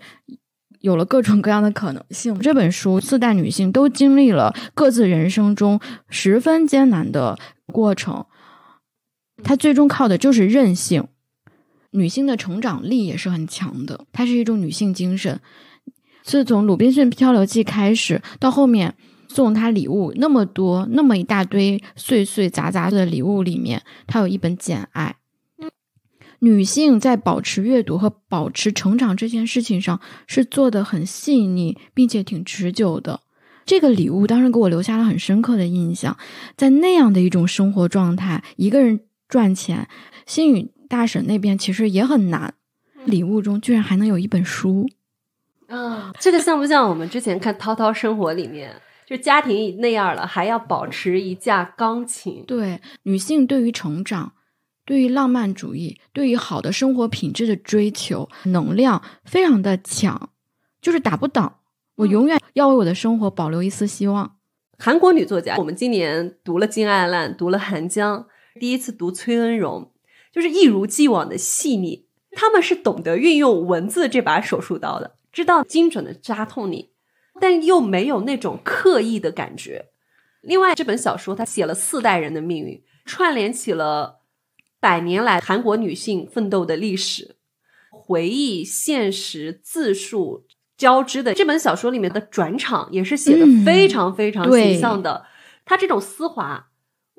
[0.81, 2.37] 有了各种各样的可能性。
[2.37, 5.79] 这本书四代女性都经历了各自人生中
[6.09, 8.25] 十分艰难的过程。
[9.41, 11.07] 它最终靠的就是韧性，
[11.91, 14.05] 女性的成长力也是很强的。
[14.11, 15.39] 它是一种女性精神。
[16.23, 18.95] 自从《鲁滨逊漂流记》开始，到后面
[19.33, 25.15] 送他礼物那么多，那么一大堆碎碎杂杂的礼物里面，他有一本《简爱》。
[26.39, 33.21] 女性在保持阅读和保持成长这件事情上是做的很细腻，并且挺持久的。
[33.65, 36.17] 这个礼物当时给我留下了很深刻的印象。
[36.55, 39.01] 在那样的一种生活状态，一个人。
[39.29, 39.87] 赚钱，
[40.27, 42.53] 新宇大婶那边其实也很难。
[43.03, 44.87] 礼物中居然还能有一本书，
[45.69, 52.43] 啊，这个像不像我们之前看《涛涛生活》里面，就家庭那样了，还要保持一架钢琴？
[52.45, 54.33] 对，女性对于成长、
[54.85, 60.29] 对于浪漫主义、对于好的生活品质的追求，能量非常的强，
[60.81, 61.61] 就是打不倒。
[61.95, 64.37] 我永远要为我的生活保留一丝希望。
[64.79, 68.27] 韩国女作家，我们今年读了金爱烂，读了韩江。
[68.59, 69.91] 第一次读崔恩荣，
[70.31, 72.07] 就是一如既往的细腻。
[72.31, 76.89] 他们是懂得运用文字这把手术刀的，知道精准的扎痛你，
[77.39, 79.87] 但又没有那种刻意的感觉。
[80.41, 84.19] 另外，这本小说它写了四代人的命运，串联起了
[84.79, 87.37] 百年来韩国女性奋斗的历史，
[87.91, 90.45] 回忆、现实、自述
[90.77, 95.25] 交织的这本小说里面的转场也是写的非常非常形象的。
[95.63, 96.67] 它这种丝滑。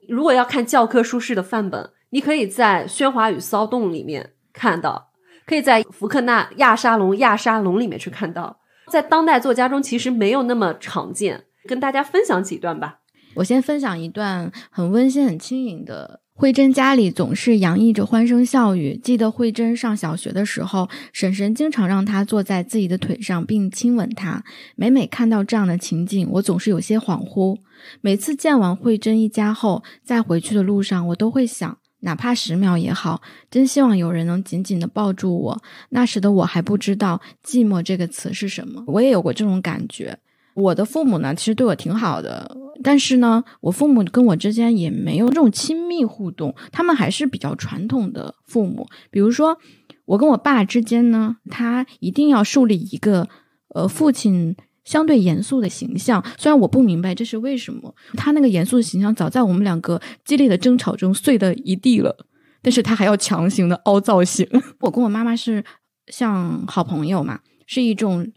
[0.06, 5.12] 如果要看教科书式的范本，你可以在《喧哗与骚动》里面看到，
[5.46, 8.60] 可以在福克纳《亚沙龙》《亚沙龙》里面去看到，
[8.90, 11.44] 在当代作家中其实没有那么常见。
[11.66, 12.98] 跟大家分享几段吧。
[13.36, 16.20] 我先分享一段很温馨、很轻盈的。
[16.36, 18.96] 慧珍家里总是洋溢着欢声笑语。
[18.96, 24.44] 记得慧珍上小学的时候，婶婶经常让她坐在自己的腿上并亲吻她。
[24.76, 27.58] 每每看到这样的情景，我总是有些恍惚。
[28.00, 35.62] 每次见完慧珍一家后，在回去的路上，我都会想，哪怕十秒也好，真希望有人能紧紧的抱住我。
[35.88, 40.18] 那时的我还不知道“寂寞”这个词是什么，我也有过这种感觉。
[40.54, 48.86] 我的父母呢，其实对我挺好的，但是呢，我父母跟我之间也没有这种亲密互动，他们还是比较传统的父母。
[49.10, 49.58] 比如说，
[50.04, 53.28] 我跟我爸之间呢，他一定要树立一个
[53.68, 54.54] 呃父亲。
[54.84, 62.16] 相对严肃的形象，虽然我不明白这是为什么，他那个严肃的形象早在我们两个激烈的争吵中碎的一地了，
[62.62, 64.46] 但是他还要强行的凹造型。
[64.80, 65.64] 我跟我妈妈是
[66.08, 68.30] 像好朋友嘛，是一种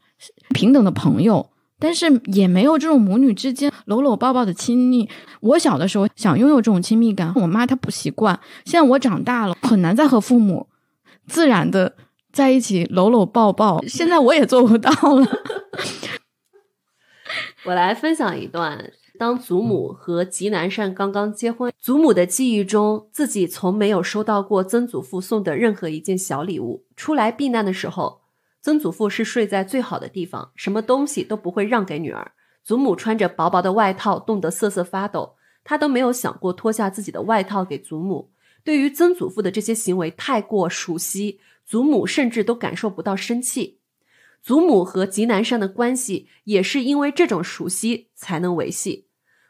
[0.53, 5.07] 平等的朋友但是也没有这种母女之间搂搂抱抱的亲密。
[5.41, 8.39] 我小的时候想拥有这种亲密感，我妈她不习惯。
[8.65, 10.67] 现在我长大了，很难再和父母
[11.27, 11.95] 自然的
[12.31, 13.79] 在一起搂搂抱抱。
[13.83, 15.27] 现在我也做不到了。
[17.67, 26.85] 我来分享一段：当祖母和吉南善刚刚结婚，祖母的记忆中自己从没有收到过曾祖父送的任何一件小礼物。
[26.95, 28.21] 出来避难的时候。
[28.61, 32.31] 曾祖父是睡在最好的地方，什么东西都不会让给女儿。
[32.63, 38.31] 祖母穿着薄薄的外套，冻得瑟瑟发抖，她都没有想过脱下自己的外套给祖母。
[38.63, 43.79] 对于曾祖父的这些行为太过熟悉，祖母甚至都感受不到生气。
[44.41, 49.07] 祖母和吉南山的关系也是因为这种熟悉才能维系。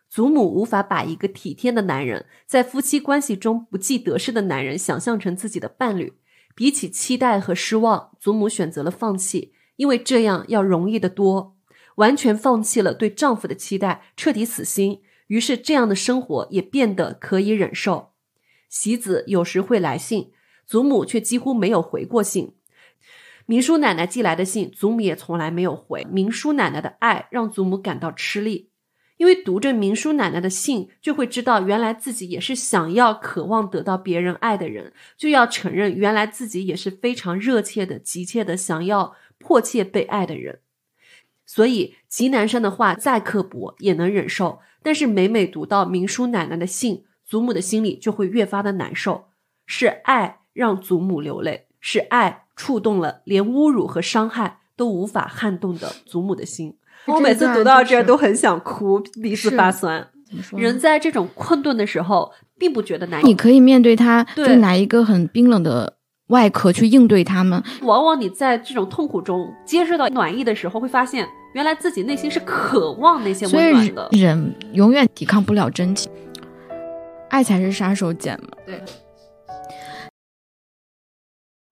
[0.10, 6.14] 祖母无法把一个体贴的男人，在夫妻关系中不计得失的男人想象成自己的伴侣。
[6.56, 11.56] 比起期待和失望，祖母选择了放弃，因为这样要容易得多。
[11.98, 18.14] 完全放弃了对丈夫的期待，彻底死心，于是这样的生活也变得可以忍受。
[18.70, 20.32] 喜子有时会来信，
[20.66, 22.56] 祖母却几乎没有回过信。
[23.50, 26.06] 明叔奶奶寄来的信，祖母也从来没有回。
[26.12, 28.70] 明叔奶奶的爱让祖母感到吃力。
[29.16, 40.60] 因为读着明叔奶奶的信，就会知道原来自己也是想要、渴望得到别人爱的人，就要承认原来自己也是非常热切的、急切的想要、迫切被爱的人。
[41.46, 49.30] 所以吉南山的话再刻薄也能忍受，但是每每读到明叔奶奶的信，祖母的心里就会越发的难受。
[49.66, 56.76] 是爱让祖母流泪，是爱触动了连侮辱和伤害都无法撼动的祖母的心。
[57.06, 60.06] 我每次读到这儿都很想哭，鼻子发酸。
[60.58, 63.24] 人在这种困顿的时候，并不觉得难。
[63.24, 65.94] 你可以面对他，就拿一个很冰冷的
[66.28, 67.64] 外壳去应对他们。
[67.84, 74.10] 往往你在这种痛苦中接受到暖意的时候，会发现原来自己内心是渴望那些温暖的。
[74.12, 76.12] 人永远抵抗不了真情，
[77.30, 78.50] 爱才是杀手锏嘛。
[78.66, 78.82] 对。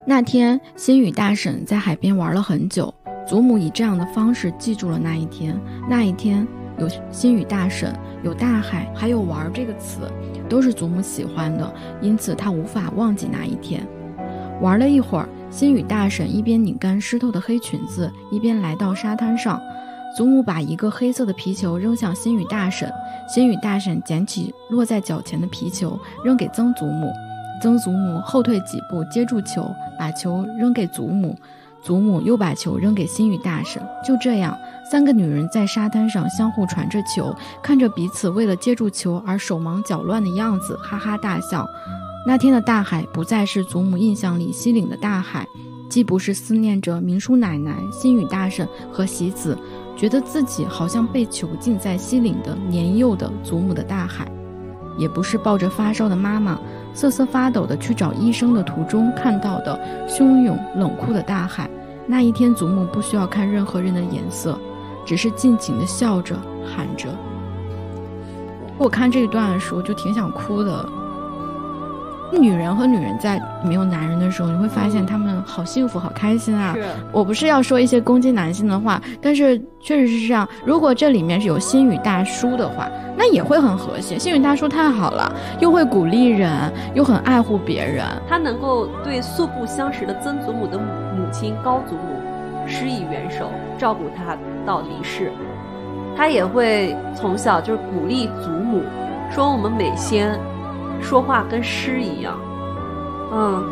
[0.08, 2.94] 那天，心雨大婶在海边玩了很久。
[3.26, 5.60] 祖母以这样的方式记住了那一天。
[5.90, 6.46] 那一天
[6.78, 7.92] 有心雨大婶，
[8.22, 10.02] 有大海，还有玩这个词，
[10.48, 13.84] 都是祖母喜欢的，因此她无法忘记那一天。
[14.60, 19.60] 玩了一会儿，心雨大婶一边拧干湿透的黑裙子，一边来到沙滩上。
[20.16, 22.88] 祖母把一个黑色的皮球扔向心雨大婶，
[23.28, 27.10] 心雨大婶捡起落在脚前的皮球，扔给曾祖母。
[27.62, 31.36] 曾祖母后退几步，接住球，把球扔给祖母。
[31.82, 34.58] 祖母又把球扔给心雨大婶，就这样，
[34.90, 37.32] 三个女人在沙滩上相互传着球，
[37.62, 41.64] 看着彼此为了接住球而手忙脚乱的样子，哈哈大笑。
[42.26, 45.46] 那天的大海不再是祖母印象里西岭的大海，
[45.88, 49.56] 既不是思念着明叔奶奶、心雨大婶和喜子，
[49.96, 54.26] 觉得自己好像被囚禁在西岭的年幼的祖母的大海，
[54.98, 56.58] 也不是抱着发烧的妈妈。
[56.96, 59.78] 瑟瑟发抖的去找医生的途中看到的
[60.08, 61.68] 汹涌冷酷的大海。
[62.06, 64.58] 那一天，祖母不需要看任何人的眼色，
[65.04, 66.34] 只是尽情的笑着
[66.64, 67.08] 喊着。
[68.78, 70.88] 我看这一段的时候就挺想哭的。
[72.32, 76.74] 女人和女人在没有男人的时候，你会发现他们好幸福、好开心啊！
[77.12, 80.46] 我不是要说一些攻击男性的话，但是确实是这样。
[80.64, 84.18] 如果这里面是有心语大叔的话，那也会很和谐。
[84.18, 86.50] 心语大叔太好了，又会鼓励人，
[86.94, 88.04] 又很爱护别人。
[88.28, 92.00] 他能够对素不相识的曾祖母的母亲高祖母
[92.66, 95.32] 施以援手，照顾她到离世。
[96.16, 98.82] 他也会从小就是鼓励祖母，
[99.30, 100.38] 说我们美仙。
[101.02, 102.38] 说话跟诗一样，
[103.32, 103.64] 嗯，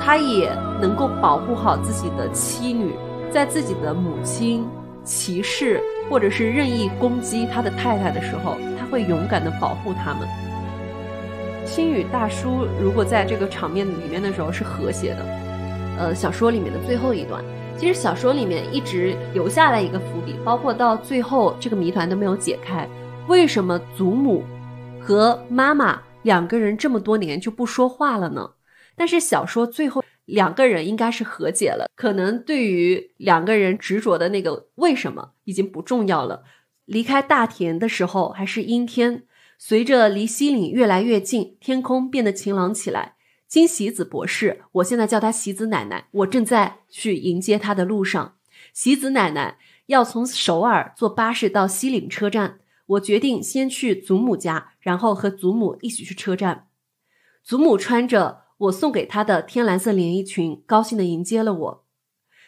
[0.00, 0.50] 他也
[0.80, 2.94] 能够保护好自己的妻女，
[3.30, 4.66] 在自己的母亲
[5.04, 10.28] 歧视或者是任意攻击他的太太的时候，他会勇敢的保护他们。
[11.64, 15.24] 星宇大叔如果在这个场面里面的时候是和谐的，
[15.98, 17.44] 呃，小说里面的最后一段，
[17.76, 22.88] 其实小说里面一直留下来一个伏笔，包括到最后这个谜团都没有解开，
[23.28, 24.42] 为什么祖母
[25.00, 26.00] 和妈妈？
[26.22, 28.52] 两个人这么多年就不说话了呢？
[28.94, 36.44] 但是小说最后两个人应该是和解了，可能对于两个人执着的那个为什么已经不重要了。
[36.84, 39.24] 离开大田的时候还是阴天，
[39.58, 43.14] 随着离西岭越来越近，天空变得晴朗起来。
[43.48, 48.36] 金喜子博士，我现在叫他喜子奶奶，我正在去迎接他的路上。
[48.72, 52.59] 喜子奶奶要从首尔坐巴士到西岭车站。
[52.90, 56.66] 我决定先去祖母家，然后和祖母一起去车站。
[57.44, 61.84] 祖母穿着我送给她的天蓝色连衣裙，高兴地迎接了我。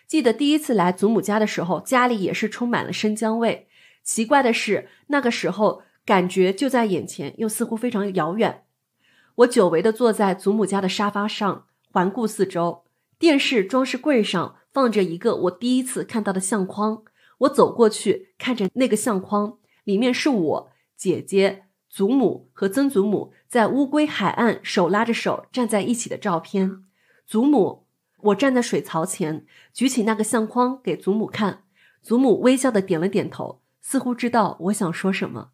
[0.08, 3.68] 记得第一次来祖母家的时候，家里也是充满了生姜味。
[4.02, 8.64] 奇怪的是，那个时候感觉就在眼前，又似乎非常遥远。
[9.36, 12.82] 我久违的坐在祖母家的沙发上，环顾四周。
[13.18, 17.04] 电视装饰柜上放着一个我第一次看到的相框。
[17.38, 26.84] 我走过去，看着那个相框，里面是我姐姐、祖母和曾祖母在乌龟海岸手拉着手站在一起的照片。
[27.26, 27.86] 祖母，
[28.18, 31.64] 我站在水槽前，举起那个相框给祖母看。
[32.02, 35.50] 祖母微笑的点了点头，似乎知道我想说什么。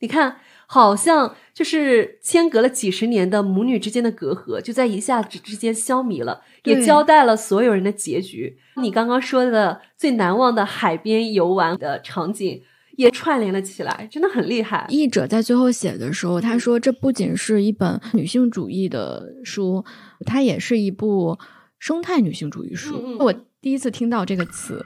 [0.00, 8.58] 你看，好像就是间隔了几十年的母女之间的隔阂，就在一下子之间消弭了，也交代了所有人的结局。
[8.76, 12.62] 你刚刚说的最难忘的海边游玩的场景，
[12.96, 14.86] 也串联了起来，真的很厉害。
[14.88, 19.84] 译者在最后写的时候，他说这不仅是一本女性主义的书，
[20.24, 21.38] 它也是一部
[21.78, 23.16] 生态女性主义书。
[23.18, 24.84] 我第一次听到这个词。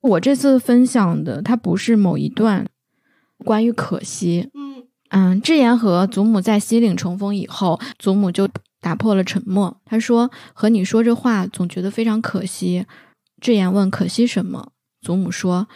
[0.00, 2.66] 我这次分享的，它不是某一段
[3.38, 4.50] 关于可惜。
[4.52, 8.48] 嗯嗯，智妍和祖母在西岭重逢以后，祖母就
[8.80, 9.80] 打破了沉默。
[9.84, 12.84] 她说：“和你说这话，总觉得非常可惜。”
[13.40, 14.72] 智妍问：“可惜什么？”
[15.04, 15.68] 祖母说：“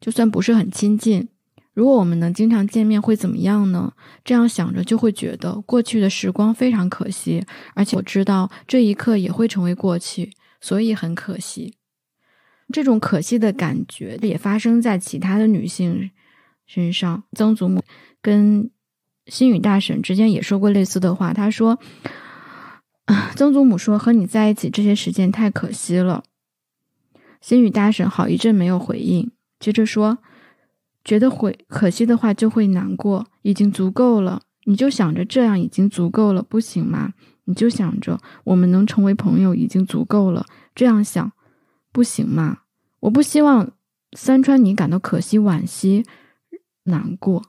[0.00, 1.26] 就算不是很亲近，
[1.72, 3.94] 如果我们能经常见面，会怎么样呢？
[4.22, 10.30] 这样想着，就会觉得过去的时光非常可惜，而且我知道这一刻也会成为过去，
[10.60, 11.74] 所以很可惜。”
[12.72, 16.10] 这种可惜的感觉也发生在其他的女性
[16.66, 17.24] 身上。
[17.32, 17.82] 曾祖母
[18.22, 18.70] 跟
[19.26, 21.32] 心语大婶之间也说过类似的话。
[21.34, 21.78] 她说
[23.36, 26.24] ：“曾祖母说和你在一起这些时间太可惜了。”
[27.44, 29.30] 心语大婶好一阵没有回应，
[29.60, 30.16] 接着说
[31.04, 34.40] ：“觉得会可惜的话就会难过，已经足够了。
[34.64, 37.12] 你就想着这样已经足够了，不行吗？
[37.44, 41.32] 你就想着我们能成为朋友已经足够了，这样想。”
[41.92, 42.60] 不行吗！
[43.00, 43.72] 我不希望
[44.16, 46.02] 三川你感到可惜、惋惜、
[46.84, 47.42] 难过。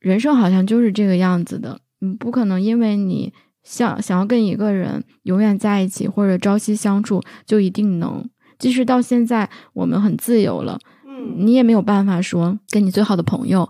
[0.00, 1.80] 人生好像就是这个样子的。
[2.00, 3.32] 嗯，不可能因为你
[3.62, 8.28] 想想要跟一个人永远在一起或者朝夕相处，就一定能。
[8.62, 13.68] 即使到现在我们很自由了，嗯，你也没有办法说跟你最好的朋友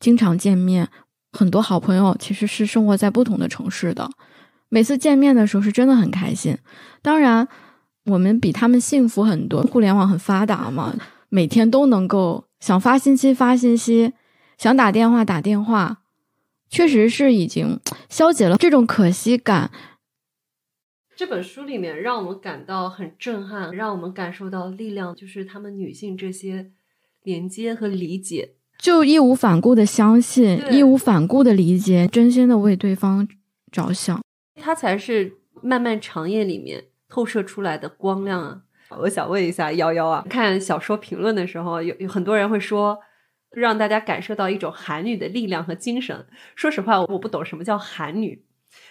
[0.00, 0.88] 经常见面。
[1.32, 4.10] 很多好朋友其实是生活在不同的城市的，
[4.68, 6.58] 每次见面的时候是真的很开心。
[7.00, 7.46] 当然。
[8.06, 10.92] 我们比他们幸福很多，互联网很发达嘛，
[11.28, 14.12] 每天都能够想发信息发信息，
[14.58, 15.98] 想打电话打电话，
[16.68, 17.78] 确实是已经
[18.08, 19.70] 消解了这种可惜感。
[21.14, 26.70] 这本书里面让我们感到很震撼，让我们感受到力量，就是她们女性这些
[27.22, 33.28] 连接和理解，就义无反顾的相信，义无反顾的理解，真心的为对方
[33.70, 34.22] 着想，
[34.56, 36.84] 它才是漫漫长夜里面。
[37.08, 38.62] 透射出来的光亮啊！
[39.00, 42.98] 我想问一下幺幺啊，看小说评论的时候，有有很多人会说，
[43.50, 46.24] 让大家感受到一种韩女的力量和精神。
[46.56, 48.42] 说实话，我不懂什么叫韩女，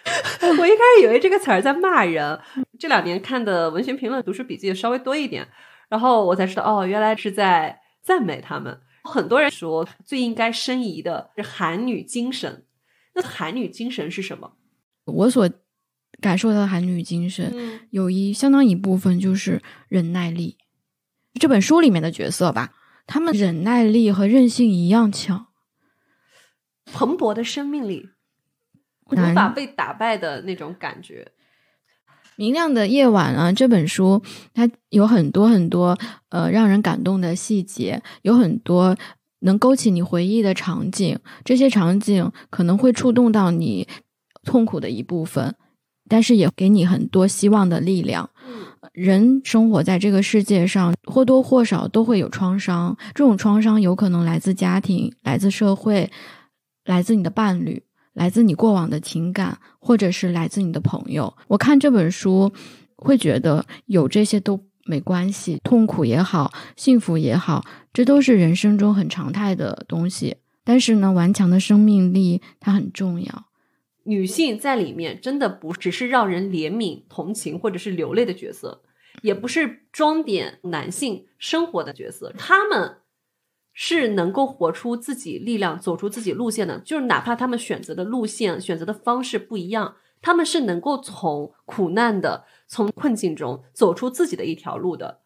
[0.59, 2.39] 我一开始以为这个词儿在骂人。
[2.79, 5.47] 这两年看的文学评论、读书笔记稍微多一点，
[5.89, 8.79] 然后我才知道，哦，原来是在赞美他们。
[9.03, 12.65] 很多人说，最应该申遗的是韩女精神。
[13.13, 14.53] 那韩女精神是什么？
[15.05, 15.49] 我所。
[16.19, 20.57] 感受到的韩女精神，有一相当一部分就是忍耐力。
[21.39, 22.73] 这本书里面的角色吧，
[23.07, 25.47] 他们忍耐力和韧性一样强，
[26.85, 28.09] 蓬勃的生命力，
[29.11, 31.31] 无法被打败的那种感觉。
[32.35, 34.21] 明亮的夜晚啊，这本书
[34.53, 35.97] 它有很多很多
[36.29, 38.97] 呃让人感动的细节，有很多
[39.39, 41.19] 能勾起你回忆的场景。
[41.43, 43.87] 这些场景可能会触动到你
[44.43, 45.55] 痛苦的一部分。
[46.09, 48.29] 但是也给你很多希望的力量。
[48.91, 52.97] 人生活在这个世界上，或多或少都会有创伤。
[53.15, 56.11] 这种创伤有可能来自家庭，来自社会，
[56.83, 57.81] 来自你的伴侣，
[58.13, 61.35] 来自你过往的情感，或者是来自你的朋友。
[61.47, 62.51] 我看这本书，
[62.95, 70.37] 会觉得有这些都没关系，痛苦也好，幸福也好，这都是人生中很常态的东西。
[70.63, 73.45] 但是呢，顽强的生命力它很重要。
[74.03, 78.81] 女性在里面真的不只是让人怜悯、同情或者是流泪的角色，
[79.21, 82.97] 也不是装点男性生活的角色，他们
[83.83, 86.77] 是能够活出自己力量、走出自己路线的。
[86.85, 95.21] 就是哪怕他们选择的路线、选择的方式不一样，他们是能够从苦难的、从困境中走出自己的一条路的。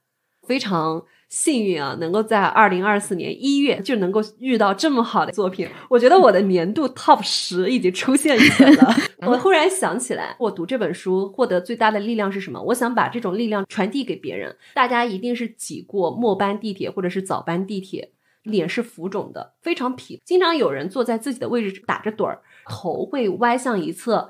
[0.48, 5.68] 非常幸运啊，能够在二零二四年一月就能够遇到这么好的作品。
[5.90, 8.95] 我觉得我的年度 top 十已经出现一个了。
[9.27, 12.61] 我忽然想起来，我读这本书获得最大的力量是什么？
[12.61, 14.56] 我想把这种力量传递给别人。
[14.76, 18.11] 大家一定是挤过末班地铁或者是早班地铁，
[18.46, 20.22] 脸是浮肿的，非常疲。
[20.24, 24.30] 经常有人坐在自己的位置打着盹儿，头会歪向一侧，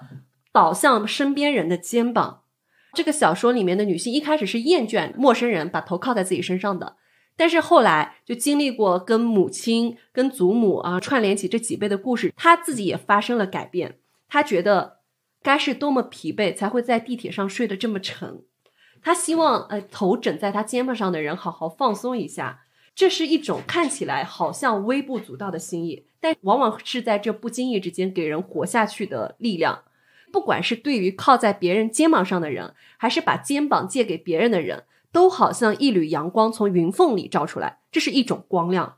[0.52, 2.42] 倒向身边人的肩膀。
[2.94, 6.96] 这个小说里面的女性一开始是厌倦陌生人把头靠在自己身上的，
[7.36, 14.00] 但是后来就经历过跟母亲、跟祖母啊串联起这几辈的故事，她自己也发生了改变。
[14.30, 15.00] 她觉得
[15.44, 18.44] 该是多么疲惫才会在地铁上睡得这么沉。
[19.02, 22.62] 她希望呃头枕在她肩膀上的人好好放松一下，
[22.96, 29.84] 这是一种看起来好像微不足道的心意，但往往是在这不经意之间给人活下去的力量。
[30.32, 38.96] 不管是对于靠在别人肩膀上的人，还是把肩膀借给别人的人，都好像一缕阳光从云缝里照出来，这是一种光亮。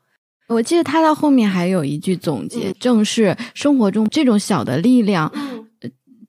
[0.47, 5.31] 我记得他到后面还有一句总结，正是生活中这种小的力量，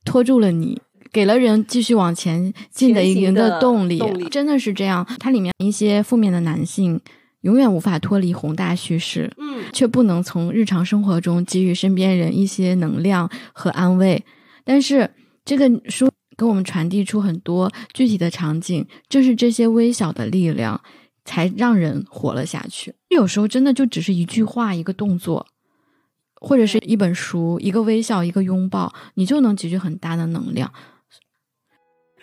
[0.04, 0.80] 拖住了你，
[1.12, 3.98] 给了人继续往前进的一个动力。
[4.30, 5.06] 真的是这样。
[5.18, 7.00] 它里面一些负面的男性，
[7.42, 14.24] 永远无法脱离宏大叙事，嗯，却不能从日常生活中给予身边人一些能量和安慰。
[14.64, 15.10] 但是
[15.44, 20.80] 这个书给我们传递出很多具体的场景，正是这些微小的力量，
[21.24, 22.94] 才让人活了下去。
[23.08, 25.46] 有时候真的就只是一句话、一个动作，
[26.34, 30.72] 或者是一本书、一个微笑、一个拥抱，你就能给予很大的能量。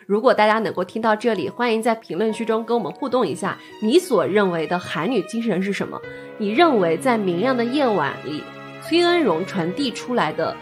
[0.05, 5.99] 如果大家能够听到这里，欢迎在评论区中跟我们互动一下，你所认为的韩女精神是什么？
[6.37, 8.43] 你认为在明亮的夜晚里，
[8.83, 10.55] 崔恩荣传递出来的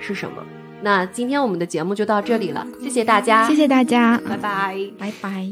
[0.00, 0.44] 是什么？
[0.82, 5.48] 那今天我们的节目就到这里了，谢谢大家，谢谢大家，拜拜，拜拜。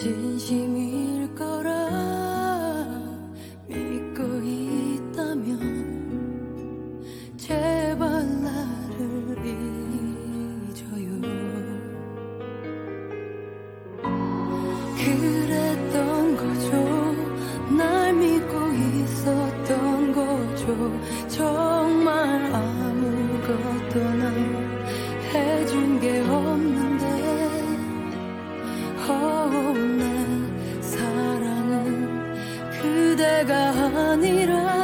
[0.00, 1.70] 진심일 거라
[3.66, 5.50] 믿고 있다면
[7.36, 8.08] 제발
[8.40, 9.36] 나를
[10.70, 11.20] 잊어요.
[14.96, 16.70] 그랬던 거죠.
[17.76, 20.98] 날 믿고 있었던 거죠.
[21.28, 21.89] 정
[33.30, 33.70] 내가
[34.10, 34.79] 아니라